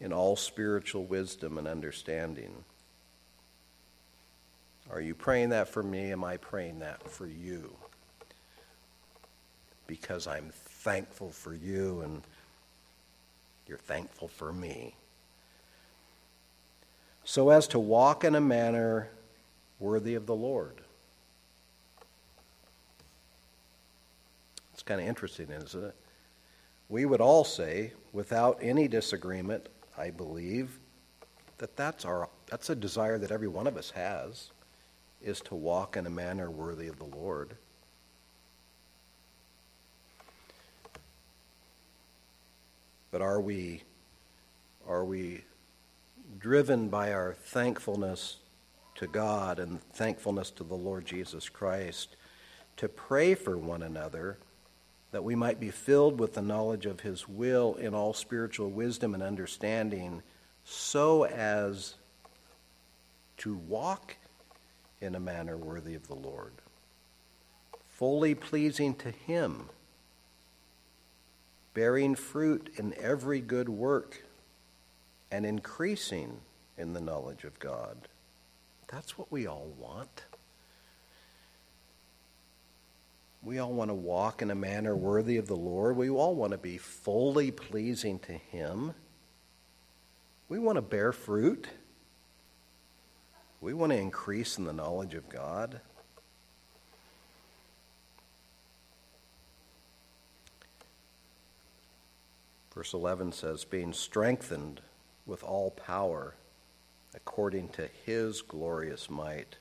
in 0.00 0.12
all 0.12 0.36
spiritual 0.36 1.04
wisdom 1.04 1.58
and 1.58 1.66
understanding. 1.66 2.52
Are 4.90 5.00
you 5.00 5.14
praying 5.14 5.48
that 5.48 5.68
for 5.68 5.82
me? 5.82 6.12
Am 6.12 6.22
I 6.22 6.36
praying 6.36 6.80
that 6.80 7.08
for 7.10 7.26
you? 7.26 7.74
Because 9.86 10.26
I'm 10.26 10.50
thankful 10.52 11.30
for 11.30 11.54
you 11.54 12.02
and 12.02 12.22
you're 13.66 13.78
thankful 13.78 14.28
for 14.28 14.52
me. 14.52 14.94
So 17.24 17.48
as 17.48 17.66
to 17.68 17.78
walk 17.78 18.22
in 18.24 18.34
a 18.34 18.40
manner 18.40 19.08
worthy 19.80 20.14
of 20.14 20.26
the 20.26 20.34
Lord. 20.34 20.83
It's 24.74 24.82
kind 24.82 25.00
of 25.00 25.06
interesting, 25.06 25.50
isn't 25.50 25.84
it? 25.84 25.94
We 26.88 27.04
would 27.04 27.20
all 27.20 27.44
say, 27.44 27.92
without 28.12 28.58
any 28.60 28.88
disagreement, 28.88 29.68
I 29.96 30.10
believe, 30.10 30.80
that 31.58 31.76
that's, 31.76 32.04
our, 32.04 32.28
that's 32.50 32.70
a 32.70 32.74
desire 32.74 33.16
that 33.18 33.30
every 33.30 33.46
one 33.46 33.68
of 33.68 33.76
us 33.76 33.90
has, 33.92 34.50
is 35.22 35.40
to 35.42 35.54
walk 35.54 35.96
in 35.96 36.06
a 36.06 36.10
manner 36.10 36.50
worthy 36.50 36.88
of 36.88 36.98
the 36.98 37.04
Lord. 37.04 37.54
But 43.12 43.22
are 43.22 43.40
we, 43.40 43.84
are 44.88 45.04
we 45.04 45.44
driven 46.40 46.88
by 46.88 47.12
our 47.12 47.34
thankfulness 47.34 48.38
to 48.96 49.06
God 49.06 49.60
and 49.60 49.80
thankfulness 49.92 50.50
to 50.50 50.64
the 50.64 50.74
Lord 50.74 51.06
Jesus 51.06 51.48
Christ 51.48 52.16
to 52.76 52.88
pray 52.88 53.36
for 53.36 53.56
one 53.56 53.84
another 53.84 54.38
that 55.14 55.22
we 55.22 55.36
might 55.36 55.60
be 55.60 55.70
filled 55.70 56.18
with 56.18 56.34
the 56.34 56.42
knowledge 56.42 56.86
of 56.86 56.98
His 56.98 57.28
will 57.28 57.76
in 57.76 57.94
all 57.94 58.12
spiritual 58.12 58.68
wisdom 58.68 59.14
and 59.14 59.22
understanding, 59.22 60.24
so 60.64 61.24
as 61.24 61.94
to 63.36 63.54
walk 63.54 64.16
in 65.00 65.14
a 65.14 65.20
manner 65.20 65.56
worthy 65.56 65.94
of 65.94 66.08
the 66.08 66.16
Lord, 66.16 66.50
fully 67.96 68.34
pleasing 68.34 68.92
to 68.96 69.12
Him, 69.12 69.68
bearing 71.74 72.16
fruit 72.16 72.74
in 72.76 72.92
every 73.00 73.40
good 73.40 73.68
work, 73.68 74.24
and 75.30 75.46
increasing 75.46 76.38
in 76.76 76.92
the 76.92 77.00
knowledge 77.00 77.44
of 77.44 77.60
God. 77.60 77.96
That's 78.88 79.16
what 79.16 79.30
we 79.30 79.46
all 79.46 79.72
want. 79.78 80.24
We 83.44 83.58
all 83.58 83.72
want 83.72 83.90
to 83.90 83.94
walk 83.94 84.40
in 84.40 84.50
a 84.50 84.54
manner 84.54 84.96
worthy 84.96 85.36
of 85.36 85.46
the 85.46 85.56
Lord. 85.56 85.96
We 85.96 86.08
all 86.08 86.34
want 86.34 86.52
to 86.52 86.58
be 86.58 86.78
fully 86.78 87.50
pleasing 87.50 88.18
to 88.20 88.32
Him. 88.32 88.94
We 90.48 90.58
want 90.58 90.76
to 90.76 90.82
bear 90.82 91.12
fruit. 91.12 91.68
We 93.60 93.74
want 93.74 93.92
to 93.92 93.98
increase 93.98 94.56
in 94.56 94.64
the 94.64 94.72
knowledge 94.72 95.14
of 95.14 95.28
God. 95.28 95.80
Verse 102.74 102.94
11 102.94 103.32
says, 103.32 103.64
being 103.64 103.92
strengthened 103.92 104.80
with 105.26 105.44
all 105.44 105.70
power 105.70 106.34
according 107.14 107.68
to 107.70 107.88
His 108.04 108.42
glorious 108.42 109.08
might 109.08 109.58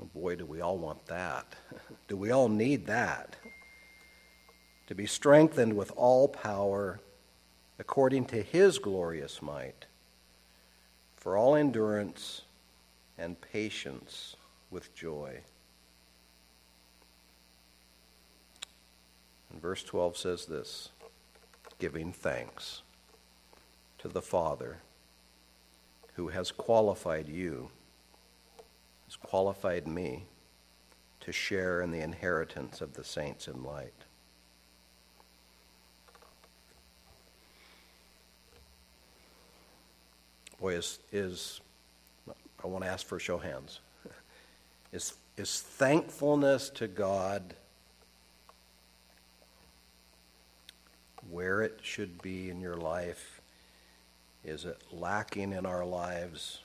Oh 0.00 0.08
boy, 0.14 0.36
do 0.36 0.46
we 0.46 0.60
all 0.60 0.78
want 0.78 1.06
that. 1.06 1.54
do 2.08 2.16
we 2.16 2.30
all 2.30 2.48
need 2.48 2.86
that? 2.86 3.36
To 4.86 4.94
be 4.94 5.06
strengthened 5.06 5.74
with 5.74 5.92
all 5.96 6.28
power 6.28 7.00
according 7.78 8.24
to 8.26 8.42
his 8.42 8.78
glorious 8.78 9.40
might, 9.42 9.86
for 11.16 11.36
all 11.36 11.54
endurance 11.54 12.42
and 13.16 13.40
patience 13.40 14.36
with 14.70 14.94
joy. 14.94 15.40
And 19.50 19.60
verse 19.60 19.82
12 19.82 20.16
says 20.16 20.46
this 20.46 20.90
giving 21.78 22.12
thanks 22.12 22.82
to 23.98 24.08
the 24.08 24.22
Father 24.22 24.78
who 26.14 26.28
has 26.28 26.50
qualified 26.50 27.28
you 27.28 27.70
has 29.08 29.16
qualified 29.16 29.86
me 29.86 30.26
to 31.20 31.32
share 31.32 31.80
in 31.80 31.90
the 31.90 32.00
inheritance 32.00 32.82
of 32.82 32.92
the 32.92 33.02
saints 33.02 33.48
in 33.48 33.62
light. 33.62 33.94
Boy, 40.60 40.74
is, 40.74 40.98
is 41.10 41.62
I 42.62 42.66
want 42.66 42.84
to 42.84 42.90
ask 42.90 43.06
for 43.06 43.16
a 43.16 43.20
show 43.20 43.36
of 43.36 43.42
hands. 43.42 43.80
Is, 44.92 45.14
is 45.36 45.60
thankfulness 45.60 46.70
to 46.70 46.88
God 46.88 47.54
where 51.30 51.60
it 51.60 51.80
should 51.82 52.22
be 52.22 52.48
in 52.48 52.60
your 52.60 52.76
life? 52.76 53.42
Is 54.42 54.64
it 54.64 54.82
lacking 54.90 55.52
in 55.52 55.66
our 55.66 55.84
lives? 55.84 56.60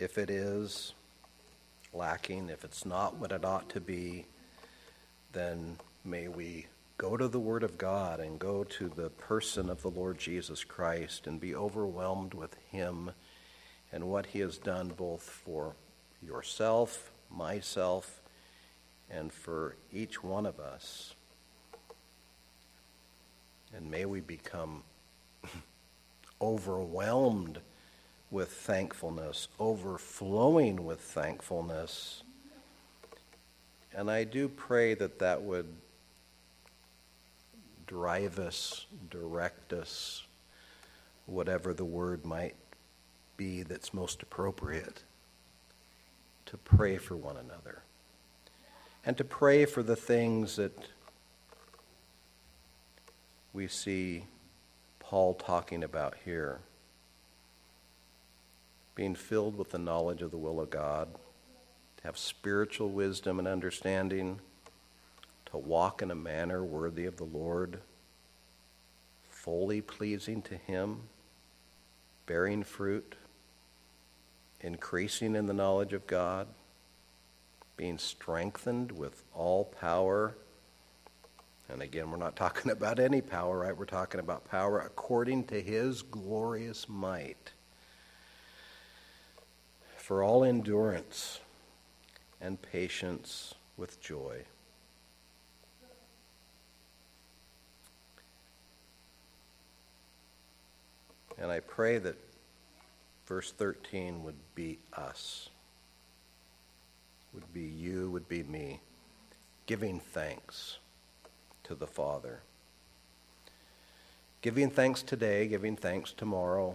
If 0.00 0.16
it 0.16 0.30
is 0.30 0.94
lacking, 1.92 2.48
if 2.48 2.64
it's 2.64 2.86
not 2.86 3.16
what 3.16 3.32
it 3.32 3.44
ought 3.44 3.68
to 3.68 3.80
be, 3.80 4.24
then 5.32 5.76
may 6.04 6.26
we 6.26 6.66
go 6.96 7.18
to 7.18 7.28
the 7.28 7.38
Word 7.38 7.62
of 7.62 7.76
God 7.76 8.18
and 8.18 8.38
go 8.38 8.64
to 8.64 8.88
the 8.88 9.10
person 9.10 9.68
of 9.68 9.82
the 9.82 9.90
Lord 9.90 10.18
Jesus 10.18 10.64
Christ 10.64 11.26
and 11.26 11.38
be 11.38 11.54
overwhelmed 11.54 12.32
with 12.32 12.56
Him 12.70 13.10
and 13.92 14.04
what 14.04 14.26
He 14.26 14.38
has 14.40 14.56
done 14.56 14.88
both 14.96 15.22
for 15.22 15.74
yourself, 16.22 17.12
myself, 17.30 18.22
and 19.10 19.30
for 19.30 19.76
each 19.92 20.24
one 20.24 20.46
of 20.46 20.58
us. 20.58 21.14
And 23.76 23.90
may 23.90 24.06
we 24.06 24.20
become 24.20 24.82
overwhelmed 26.40 27.60
with 28.30 28.52
thankfulness, 28.52 29.48
overflowing 29.58 30.84
with 30.84 31.00
thankfulness. 31.00 32.22
And 33.94 34.10
I 34.10 34.24
do 34.24 34.48
pray 34.48 34.94
that 34.94 35.18
that 35.18 35.42
would 35.42 35.66
drive 37.86 38.38
us, 38.38 38.86
direct 39.10 39.72
us, 39.72 40.22
whatever 41.26 41.74
the 41.74 41.84
word 41.84 42.24
might 42.24 42.54
be 43.36 43.62
that's 43.62 43.92
most 43.92 44.22
appropriate, 44.22 45.02
to 46.46 46.56
pray 46.56 46.98
for 46.98 47.16
one 47.16 47.36
another. 47.36 47.82
And 49.04 49.16
to 49.16 49.24
pray 49.24 49.64
for 49.64 49.82
the 49.82 49.96
things 49.96 50.56
that 50.56 50.76
we 53.52 53.66
see 53.66 54.24
Paul 55.00 55.34
talking 55.34 55.82
about 55.82 56.14
here 56.24 56.60
being 59.00 59.14
filled 59.14 59.56
with 59.56 59.70
the 59.70 59.78
knowledge 59.78 60.20
of 60.20 60.30
the 60.30 60.36
will 60.36 60.60
of 60.60 60.68
God, 60.68 61.08
to 61.96 62.04
have 62.04 62.18
spiritual 62.18 62.90
wisdom 62.90 63.38
and 63.38 63.48
understanding, 63.48 64.38
to 65.46 65.56
walk 65.56 66.02
in 66.02 66.10
a 66.10 66.14
manner 66.14 66.62
worthy 66.62 67.06
of 67.06 67.16
the 67.16 67.24
Lord, 67.24 67.80
fully 69.30 69.80
pleasing 69.80 70.42
to 70.42 70.54
Him, 70.54 70.98
bearing 72.26 72.62
fruit, 72.62 73.14
increasing 74.60 75.34
in 75.34 75.46
the 75.46 75.54
knowledge 75.54 75.94
of 75.94 76.06
God, 76.06 76.46
being 77.78 77.96
strengthened 77.96 78.92
with 78.92 79.22
all 79.34 79.64
power. 79.64 80.34
And 81.70 81.80
again, 81.80 82.10
we're 82.10 82.18
not 82.18 82.36
talking 82.44 82.70
about 82.70 83.00
any 83.00 83.22
power, 83.22 83.60
right? 83.60 83.74
We're 83.74 83.86
talking 83.86 84.20
about 84.20 84.50
power 84.50 84.80
according 84.80 85.44
to 85.44 85.62
His 85.62 86.02
glorious 86.02 86.86
might 86.86 87.52
for 90.10 90.24
all 90.24 90.42
endurance 90.42 91.38
and 92.40 92.60
patience 92.60 93.54
with 93.76 94.00
joy. 94.00 94.42
And 101.38 101.52
I 101.52 101.60
pray 101.60 101.98
that 101.98 102.16
verse 103.28 103.52
13 103.52 104.24
would 104.24 104.34
be 104.56 104.80
us, 104.96 105.48
would 107.32 107.54
be 107.54 107.62
you, 107.62 108.10
would 108.10 108.28
be 108.28 108.42
me, 108.42 108.80
giving 109.66 110.00
thanks 110.00 110.78
to 111.62 111.76
the 111.76 111.86
Father. 111.86 112.40
Giving 114.42 114.70
thanks 114.70 115.04
today, 115.04 115.46
giving 115.46 115.76
thanks 115.76 116.12
tomorrow, 116.12 116.74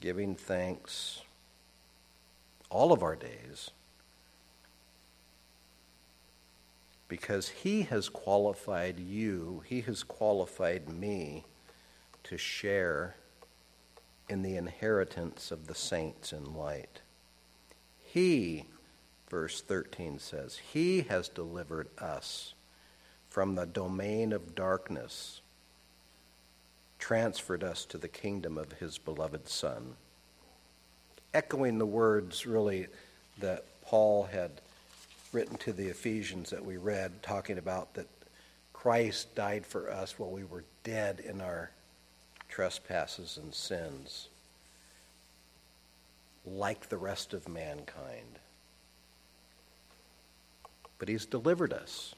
giving 0.00 0.34
thanks 0.34 1.20
all 2.74 2.92
of 2.92 3.04
our 3.04 3.14
days. 3.14 3.70
Because 7.06 7.48
He 7.48 7.82
has 7.82 8.08
qualified 8.08 8.98
you, 8.98 9.62
He 9.64 9.82
has 9.82 10.02
qualified 10.02 10.88
me 10.88 11.44
to 12.24 12.36
share 12.36 13.14
in 14.28 14.42
the 14.42 14.56
inheritance 14.56 15.52
of 15.52 15.68
the 15.68 15.74
saints 15.74 16.32
in 16.32 16.54
light. 16.54 17.00
He, 18.04 18.64
verse 19.30 19.60
13 19.60 20.18
says, 20.18 20.58
He 20.72 21.02
has 21.02 21.28
delivered 21.28 21.88
us 21.98 22.54
from 23.28 23.54
the 23.54 23.66
domain 23.66 24.32
of 24.32 24.56
darkness, 24.56 25.42
transferred 26.98 27.62
us 27.62 27.84
to 27.84 27.98
the 27.98 28.08
kingdom 28.08 28.58
of 28.58 28.72
His 28.72 28.98
beloved 28.98 29.48
Son. 29.48 29.94
Echoing 31.34 31.78
the 31.78 31.84
words, 31.84 32.46
really, 32.46 32.86
that 33.38 33.64
Paul 33.82 34.24
had 34.24 34.52
written 35.32 35.56
to 35.58 35.72
the 35.72 35.88
Ephesians 35.88 36.50
that 36.50 36.64
we 36.64 36.76
read, 36.76 37.22
talking 37.22 37.58
about 37.58 37.94
that 37.94 38.06
Christ 38.72 39.34
died 39.34 39.66
for 39.66 39.90
us 39.90 40.18
while 40.18 40.30
we 40.30 40.44
were 40.44 40.64
dead 40.84 41.20
in 41.20 41.40
our 41.40 41.70
trespasses 42.48 43.36
and 43.42 43.52
sins, 43.52 44.28
like 46.46 46.88
the 46.88 46.96
rest 46.96 47.34
of 47.34 47.48
mankind. 47.48 48.38
But 50.98 51.08
He's 51.08 51.26
delivered 51.26 51.72
us. 51.72 52.14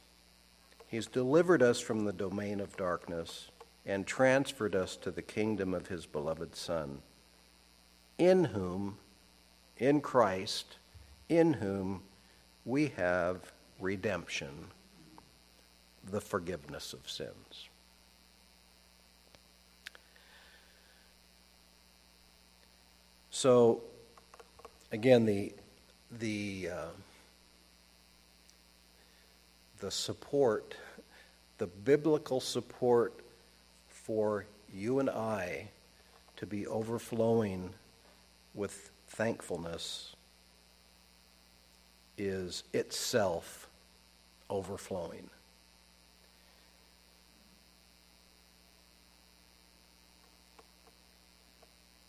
He's 0.89 1.07
delivered 1.07 1.63
us 1.63 1.81
from 1.81 2.05
the 2.05 2.13
domain 2.13 2.61
of 2.61 2.77
darkness 2.77 3.49
and 3.87 4.07
transferred 4.07 4.75
us 4.75 4.97
to 4.97 5.11
the 5.11 5.23
kingdom 5.23 5.73
of 5.73 5.87
His 5.87 6.05
beloved 6.05 6.55
Son, 6.55 6.99
in 8.19 8.45
whom, 8.45 8.99
in 9.79 10.01
Christ, 10.01 10.77
in 11.29 11.53
whom 11.53 12.03
we 12.65 12.89
have 12.97 13.53
redemption, 13.81 14.67
the 16.11 16.21
forgiveness 16.21 16.93
of 16.93 17.09
sins. 17.09 17.69
So, 23.31 23.83
again, 24.93 25.27
the 25.27 25.53
the 26.11 26.71
uh, 26.73 26.87
the 29.81 29.91
support, 29.91 30.75
the 31.59 31.67
biblical 31.67 32.41
support 32.41 33.13
for 33.89 34.47
you 34.73 35.01
and 35.01 35.11
I 35.11 35.69
to 36.37 36.47
be 36.47 36.67
overflowing 36.67 37.75
with 38.55 38.91
thankfulness 39.09 40.15
is 42.19 42.65
itself 42.73 43.69
overflowing. 44.49 45.31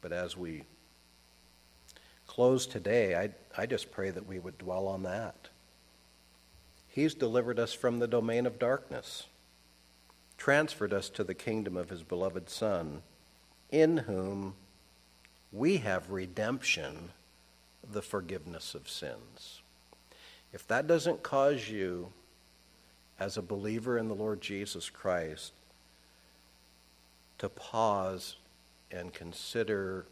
But 0.01 0.11
as 0.11 0.37
we 0.37 0.63
close 2.27 2.65
today, 2.65 3.15
I, 3.15 3.29
I 3.61 3.65
just 3.65 3.91
pray 3.91 4.09
that 4.09 4.27
we 4.27 4.39
would 4.39 4.57
dwell 4.57 4.87
on 4.87 5.03
that. 5.03 5.49
He's 6.87 7.13
delivered 7.13 7.59
us 7.59 7.73
from 7.73 7.99
the 7.99 8.07
domain 8.07 8.45
of 8.45 8.57
darkness, 8.57 9.25
transferred 10.37 10.93
us 10.93 11.09
to 11.09 11.23
the 11.23 11.33
kingdom 11.33 11.75
of 11.75 11.89
His 11.89 12.03
beloved 12.03 12.49
Son, 12.49 13.01
in 13.69 13.97
whom 13.97 14.55
we 15.51 15.77
have 15.77 16.09
redemption, 16.09 17.09
the 17.89 18.01
forgiveness 18.01 18.75
of 18.75 18.89
sins. 18.89 19.61
If 20.53 20.67
that 20.67 20.87
doesn't 20.87 21.23
cause 21.23 21.69
you, 21.69 22.11
as 23.19 23.37
a 23.37 23.41
believer 23.41 23.97
in 23.97 24.07
the 24.07 24.15
Lord 24.15 24.41
Jesus 24.41 24.89
Christ, 24.89 25.53
to 27.39 27.49
pause 27.49 28.35
and 28.91 29.13
consider 29.13 30.05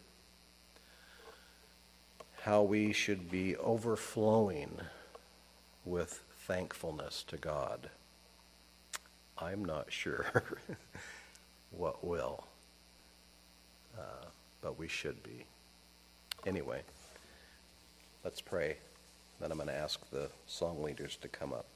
how 2.42 2.62
we 2.62 2.92
should 2.92 3.30
be 3.30 3.56
overflowing 3.56 4.78
with 5.84 6.22
thankfulness 6.46 7.24
to 7.28 7.36
God. 7.36 7.90
I'm 9.38 9.64
not 9.64 9.92
sure 9.92 10.26
what 11.70 12.04
will, 12.04 12.44
uh, 13.98 14.26
but 14.60 14.78
we 14.78 14.88
should 14.88 15.22
be. 15.22 15.46
Anyway, 16.46 16.82
let's 18.24 18.40
pray. 18.40 18.76
Then 19.40 19.50
I'm 19.50 19.58
going 19.58 19.68
to 19.68 19.74
ask 19.74 20.08
the 20.10 20.28
song 20.46 20.82
leaders 20.82 21.16
to 21.22 21.28
come 21.28 21.52
up. 21.52 21.66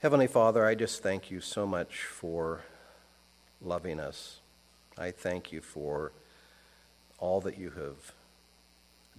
Heavenly 0.00 0.26
Father, 0.26 0.66
I 0.66 0.74
just 0.74 1.02
thank 1.02 1.30
you 1.30 1.40
so 1.40 1.66
much 1.66 2.02
for 2.02 2.62
loving 3.60 4.00
us. 4.00 4.40
I 4.98 5.12
thank 5.12 5.52
you 5.52 5.60
for 5.60 6.12
all 7.18 7.40
that 7.42 7.56
you 7.56 7.70
have 7.70 8.12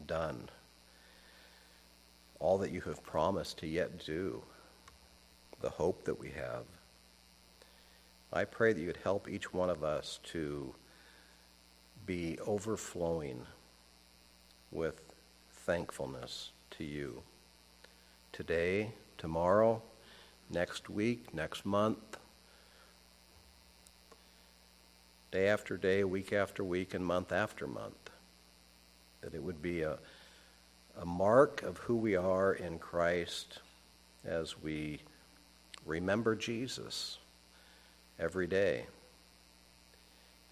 done, 0.05 0.49
all 2.39 2.57
that 2.57 2.71
you 2.71 2.81
have 2.81 3.01
promised 3.01 3.59
to 3.59 3.67
yet 3.67 4.05
do, 4.05 4.43
the 5.61 5.69
hope 5.69 6.03
that 6.03 6.19
we 6.19 6.31
have. 6.31 6.65
I 8.33 8.43
pray 8.43 8.73
that 8.73 8.81
you'd 8.81 8.97
help 9.03 9.29
each 9.29 9.53
one 9.53 9.69
of 9.69 9.83
us 9.83 10.19
to 10.25 10.75
be 12.05 12.37
overflowing 12.45 13.45
with 14.71 15.01
thankfulness 15.65 16.51
to 16.71 16.83
you. 16.83 17.21
Today, 18.31 18.91
tomorrow, 19.17 19.81
next 20.49 20.89
week, 20.89 21.33
next 21.33 21.65
month, 21.65 22.17
day 25.31 25.47
after 25.47 25.77
day, 25.77 26.03
week 26.03 26.33
after 26.33 26.63
week, 26.63 26.93
and 26.93 27.05
month 27.05 27.31
after 27.31 27.67
month. 27.67 28.09
That 29.21 29.33
it 29.33 29.41
would 29.41 29.61
be 29.61 29.81
a, 29.81 29.97
a 30.99 31.05
mark 31.05 31.63
of 31.63 31.77
who 31.77 31.95
we 31.95 32.15
are 32.15 32.53
in 32.53 32.79
Christ 32.79 33.59
as 34.25 34.61
we 34.61 34.99
remember 35.85 36.35
Jesus 36.35 37.17
every 38.19 38.47
day. 38.47 38.85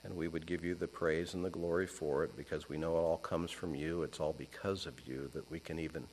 And 0.04 0.16
we 0.16 0.28
would 0.28 0.48
give 0.48 0.64
you 0.64 0.76
the 0.76 0.88
praise 0.88 1.34
and 1.34 1.46
the 1.46 1.50
glory 1.50 1.88
for 1.88 2.24
it 2.24 2.36
because 2.36 2.68
we 2.68 2.78
know 2.78 2.98
it 2.98 3.02
all 3.02 3.18
comes 3.18 3.52
from 3.52 3.76
you. 3.76 4.04
It's 4.04 4.20
all 4.20 4.34
because 4.34 4.86
of 4.86 5.08
you 5.08 5.30
that 5.34 5.50
we 5.52 5.60
can 5.60 5.80
even 5.80 6.08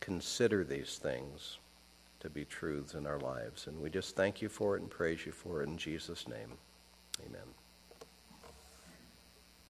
consider 0.00 0.64
these 0.64 0.96
things 0.96 1.58
to 2.20 2.30
be 2.30 2.44
truths 2.44 2.94
in 2.94 3.06
our 3.06 3.18
lives. 3.20 3.66
And 3.66 3.80
we 3.80 3.90
just 3.90 4.16
thank 4.16 4.40
you 4.40 4.48
for 4.48 4.76
it 4.76 4.80
and 4.80 4.90
praise 4.90 5.26
you 5.26 5.32
for 5.32 5.62
it 5.62 5.68
in 5.68 5.76
Jesus' 5.76 6.26
name. 6.26 6.52